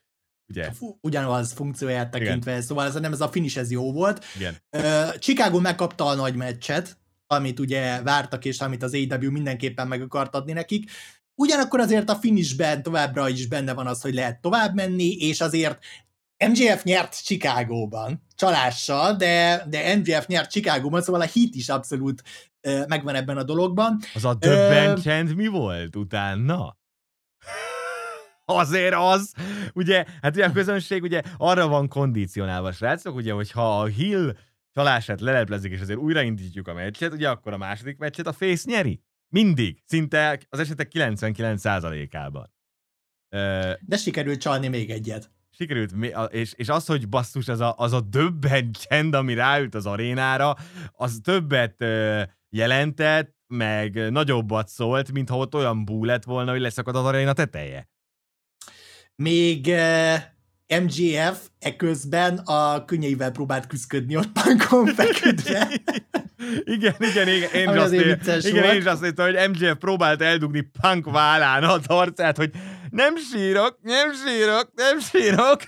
[0.48, 0.70] Ugye?
[1.00, 2.62] Ugyanaz funkcióját tekintve, Igen.
[2.62, 4.24] szóval ez, nem ez a finish ez jó volt.
[4.36, 4.56] Igen.
[4.70, 10.02] Ö, Chicago megkapta a nagy meccset, amit ugye vártak, és amit az AEW mindenképpen meg
[10.02, 10.90] akart adni nekik.
[11.34, 15.78] Ugyanakkor azért a finishben továbbra is benne van az, hogy lehet tovább menni, és azért
[16.48, 22.22] MJF nyert Chicagóban, csalással, de, de MJF nyert Chicagóban, szóval a hit is abszolút
[22.60, 23.98] ö, megvan ebben a dologban.
[24.14, 26.76] Az a döbben csend mi volt utána?
[28.44, 29.34] Azért az,
[29.74, 34.36] ugye, hát ugye a közönség ugye arra van kondicionálva, srácok, ugye, hogyha a Hill
[34.72, 39.02] csalását leleplezik, és azért újraindítjuk a meccset, ugye akkor a második meccset a Face nyeri.
[39.28, 39.82] Mindig.
[39.86, 42.52] Szinte az esetek 99%-ában.
[43.28, 45.30] Ö, De sikerült csalni még egyet.
[45.60, 49.74] Sikerült, a- és, és az, hogy basszus, az a, az a döbben csend, ami ráült
[49.74, 50.56] az arénára,
[50.92, 56.96] az többet ö, jelentett, meg nagyobbat szólt, mintha ott olyan bú lett volna, hogy leszakad
[56.96, 57.88] az aréna teteje.
[59.16, 60.22] Még eh,
[60.82, 65.68] MGF eközben a könnyeivel próbált küzdködni ott pankon feküdve.
[66.64, 67.50] igen, igen, igen.
[67.54, 71.86] Én Ami azt igen, én is azt hittem, hogy MJF próbált eldugni Punk vállán az
[71.86, 72.50] arcát, hogy
[72.90, 75.62] nem sírok, nem sírok, nem sírok.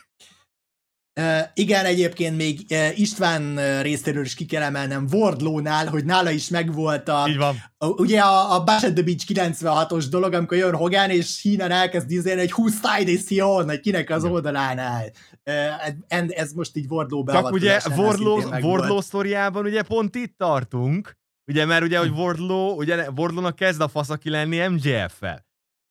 [1.21, 6.31] Uh, igen, egyébként még uh, István uh, részéről is ki kell emelnem Wardlow-nál, hogy nála
[6.31, 7.57] is megvolt a, Így van.
[7.79, 11.71] a ugye a, a Bash at the Beach 96-os dolog, amikor jön Hogan, és Hínen
[11.71, 15.07] elkezd izélni, hogy whose side is he on, hogy kinek az oldalán áll.
[15.45, 18.63] Uh, ez, ez most így Wardlow Csak ugye megvolt.
[18.63, 21.17] Wardlow sztoriában ugye pont itt tartunk,
[21.47, 25.47] ugye, mert ugye, hogy Wardlow, ugye Wardlownak kezd a faszaki lenni MJF-fel.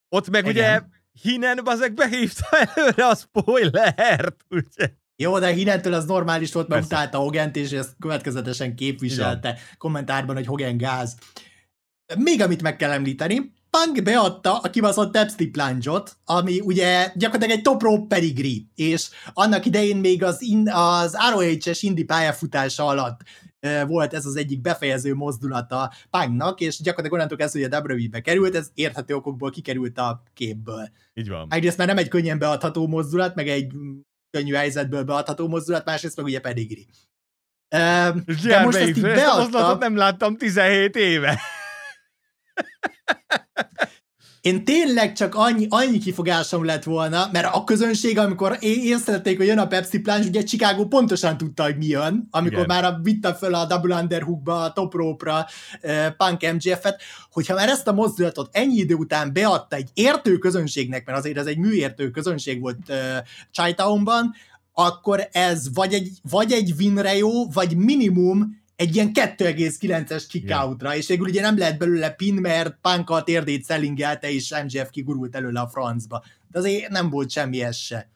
[0.09, 1.00] Ott meg ugye Igen.
[1.21, 4.99] Hinen bazeg behívta előre a spoilert, ugye?
[5.15, 6.95] Jó, de innentől az normális volt, mert Persze.
[6.95, 11.15] utálta Hogent, és ezt következetesen képviselte kommentárban, hogy Hogan gáz.
[12.17, 17.63] Még amit meg kell említeni, Punk beadta a kibaszott Tapstick plunge ami ugye gyakorlatilag egy
[17.63, 23.19] top rope pedigree, és annak idején még az, in, az ROH-es indi pályafutása alatt
[23.87, 28.55] volt ez az egyik befejező mozdulata Punknak, és gyakorlatilag onnantól kezdve, hogy a WWE-be került,
[28.55, 30.89] ez érthető okokból kikerült a képből.
[31.13, 31.47] Így van.
[31.49, 33.71] Egyrészt már nem egy könnyen beadható mozdulat, meg egy
[34.29, 36.85] könnyű helyzetből beadható mozdulat, másrészt meg ugye pedigree.
[37.67, 41.39] Ehm, És De most ezt így beadta, nem láttam 17 éve.
[44.41, 49.57] én tényleg csak annyi, annyi kifogásom lett volna, mert a közönség, amikor észlelték, hogy jön
[49.57, 52.65] a Pepsi Plunge, ugye Chicago pontosan tudta, hogy mi jön, amikor Igen.
[52.67, 55.45] már a, vitte föl a Double Underhookba, a Top Rope-ra
[55.81, 61.05] eh, Punk MJF-et, hogyha már ezt a mozdulatot ennyi idő után beadta egy értő közönségnek,
[61.05, 62.95] mert azért ez egy műértő közönség volt uh,
[63.51, 64.33] Chinatownban,
[64.73, 71.07] akkor ez vagy egy, vagy egy winre jó, vagy minimum egy ilyen 2,9-es kickoutra, és
[71.07, 75.59] végül ugye nem lehet belőle pin, mert Punk a térdét szellingelte, és MJF kigurult előle
[75.59, 76.23] a francba.
[76.47, 78.11] De azért nem volt semmi ez se.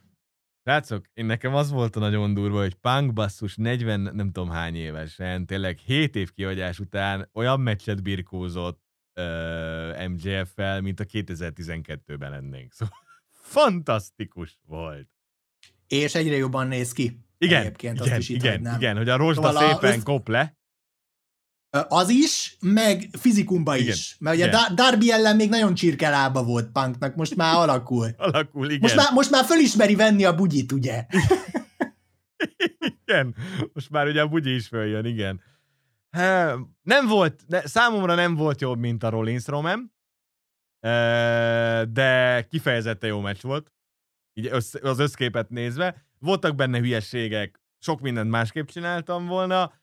[0.63, 4.75] Látszok, én nekem az volt a nagyon durva, hogy Punk basszus 40 nem tudom hány
[4.75, 8.81] évesen, tényleg 7 év kihagyás után olyan meccset birkózott
[9.15, 12.73] uh, MJF-fel, mint a 2012-ben lennénk.
[12.73, 12.93] Szóval
[13.31, 15.09] fantasztikus volt.
[15.87, 17.24] És egyre jobban néz ki.
[17.45, 18.75] Igen, Egyébként, azt igen, is igen, hagynám.
[18.75, 20.57] igen, hogy a rozsda Szóval szépen össz- kop le.
[21.87, 24.15] Az is, meg fizikumba Igen, is.
[24.19, 24.59] Mert ugye igen.
[24.59, 28.09] Dar- Darby ellen még nagyon csirkelába volt Punknak, most már alakul.
[28.17, 28.79] Alakul, igen.
[28.81, 31.05] Most már, most már fölismeri venni a bugyit, ugye?
[33.05, 33.35] igen.
[33.73, 35.41] Most már ugye a bugyi is följön, igen.
[36.81, 39.93] Nem volt, ne, számomra nem volt jobb, mint a Rollins Roman,
[41.89, 43.71] de kifejezetten jó meccs volt,
[44.33, 46.05] így össze, az összképet nézve.
[46.19, 49.73] Voltak benne hülyességek, sok mindent másképp csináltam volna,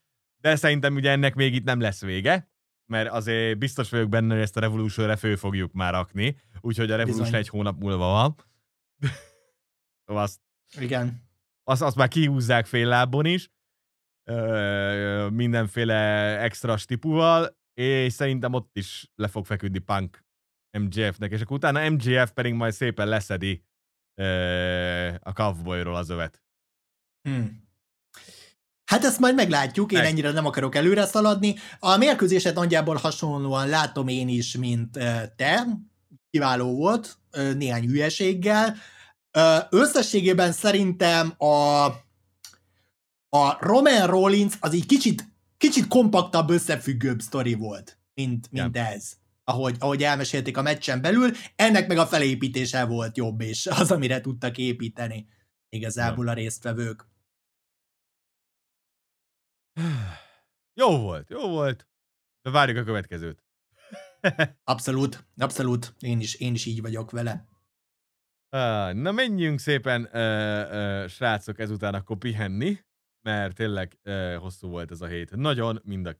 [0.40, 2.50] de szerintem ugye ennek még itt nem lesz vége,
[2.86, 6.96] mert azért biztos vagyok benne, hogy ezt a Revolution-re fő fogjuk már rakni, úgyhogy a
[6.96, 7.40] Revolution Bizony.
[7.40, 8.34] egy hónap múlva van.
[10.04, 10.40] Szóval azt
[10.78, 11.22] Igen.
[11.64, 13.50] azt, azt már kihúzzák fél lábon is,
[14.24, 15.94] ö, mindenféle
[16.40, 20.24] extra stipuval, és szerintem ott is le fog feküdni Punk
[20.78, 23.64] MJF-nek, és akkor utána MJF pedig majd szépen leszedi
[25.22, 26.42] a cowboyról az övet.
[27.22, 27.42] Hm.
[28.84, 30.08] Hát ezt majd meglátjuk, én Meg.
[30.08, 31.54] ennyire nem akarok előre szaladni.
[31.78, 34.90] A mérkőzéset nagyjából hasonlóan látom én is, mint
[35.36, 35.66] te.
[36.30, 37.18] Kiváló volt,
[37.56, 38.76] néhány hülyeséggel.
[39.70, 41.84] Összességében szerintem a,
[43.28, 49.16] a Roman Rollins az így kicsit, kicsit kompaktabb, összefüggőbb sztori volt, mint, mint ez.
[49.44, 54.20] Ahogy, ahogy elmesélték a meccsen belül, ennek meg a felépítése volt jobb, és az, amire
[54.20, 55.28] tudtak építeni
[55.68, 57.06] igazából a résztvevők.
[60.80, 61.88] Jó volt, jó volt,
[62.42, 63.44] de várjuk a következőt.
[64.64, 65.94] Abszolút, abszolút.
[65.98, 67.46] Én is, én is így vagyok vele.
[68.92, 72.78] Na menjünk szépen, uh, uh, srácok, ezután akkor pihenni,
[73.22, 75.36] mert tényleg uh, hosszú volt ez a hét.
[75.36, 76.12] Nagyon mind a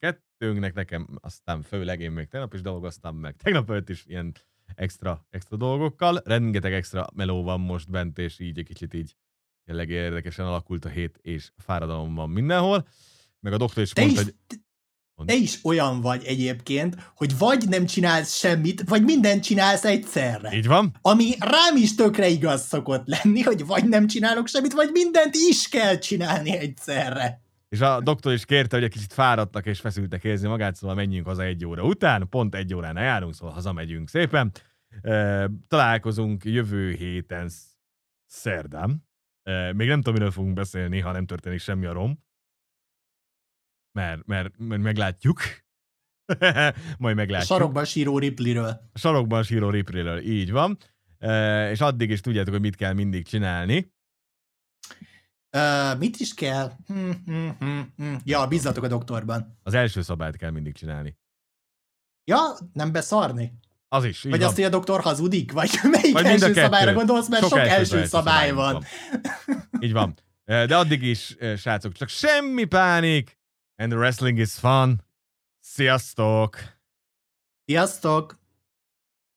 [0.42, 3.36] kettőnknek, nekem aztán főleg én még tegnap is dolgoztam meg.
[3.36, 4.34] Tegnap előtt is ilyen
[4.74, 6.20] extra, extra dolgokkal.
[6.24, 9.16] Rengeteg extra meló van most bent, és így egy kicsit így
[9.64, 12.88] tényleg érdekesen alakult a hét, és fáradalom van mindenhol.
[13.40, 14.26] Meg a doktor is Te mondta, is,
[15.14, 15.26] hogy...
[15.26, 20.56] te is olyan vagy egyébként, hogy vagy nem csinálsz semmit, vagy mindent csinálsz egyszerre.
[20.56, 20.98] Így van?
[21.02, 25.68] Ami rám is tökre igaz szokott lenni, hogy vagy nem csinálok semmit, vagy mindent is
[25.68, 27.41] kell csinálni egyszerre.
[27.72, 31.26] És a doktor is kérte, hogy egy kicsit fáradtak és feszültek érzi magát, szóval menjünk
[31.26, 34.52] haza egy óra után, pont egy órán járunk, szóval hazamegyünk szépen.
[35.68, 37.78] Találkozunk jövő héten sz-
[38.26, 39.08] szerdán.
[39.74, 42.24] Még nem tudom, miről fogunk beszélni, ha nem történik semmi a rom.
[43.92, 45.40] Mert, mert, mert meglátjuk.
[46.98, 47.48] Majd A meglátjuk.
[47.58, 48.80] sarokban síró Ripleyről.
[48.92, 50.78] A sarokban síró Ripley-ről, így van.
[51.70, 53.91] És addig is tudjátok, hogy mit kell mindig csinálni.
[55.56, 56.72] Uh, mit is kell?
[56.86, 58.14] Hm, hm, hm.
[58.24, 59.58] Ja, bízzatok a doktorban.
[59.62, 61.18] Az első szabályt kell mindig csinálni.
[62.24, 62.38] Ja,
[62.72, 63.52] nem beszarni?
[63.88, 64.48] Az is, így Vagy van.
[64.48, 65.52] azt, hogy a doktor hazudik?
[65.52, 66.60] Vagy melyik Vagy első kettő.
[66.60, 68.84] szabályra gondolsz, mert sok, első szabály szabály van.
[69.80, 70.14] Így van.
[70.44, 73.38] De addig is, srácok, csak semmi pánik,
[73.76, 75.04] and the wrestling is fun.
[75.60, 76.58] Sziasztok!
[77.64, 78.38] Sziasztok!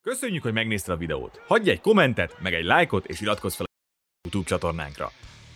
[0.02, 1.42] Köszönjük, hogy megnézted a videót.
[1.48, 5.12] Hagyj egy kommentet, meg egy lájkot, és iratkozz fel a YouTube csatornánkra.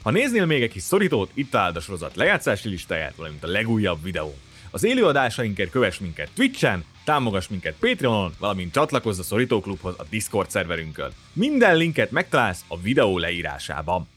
[0.09, 4.03] Ha néznél még egy kis szorítót, itt találd a sorozat lejátszási listáját, valamint a legújabb
[4.03, 4.37] videó.
[4.71, 10.49] Az élőadásainkért kövess minket Twitch-en, támogass minket Patreonon, valamint csatlakozz a Szorító Klubhoz a Discord
[10.49, 11.11] szerverünkön.
[11.33, 14.07] Minden linket megtalálsz a videó leírásában.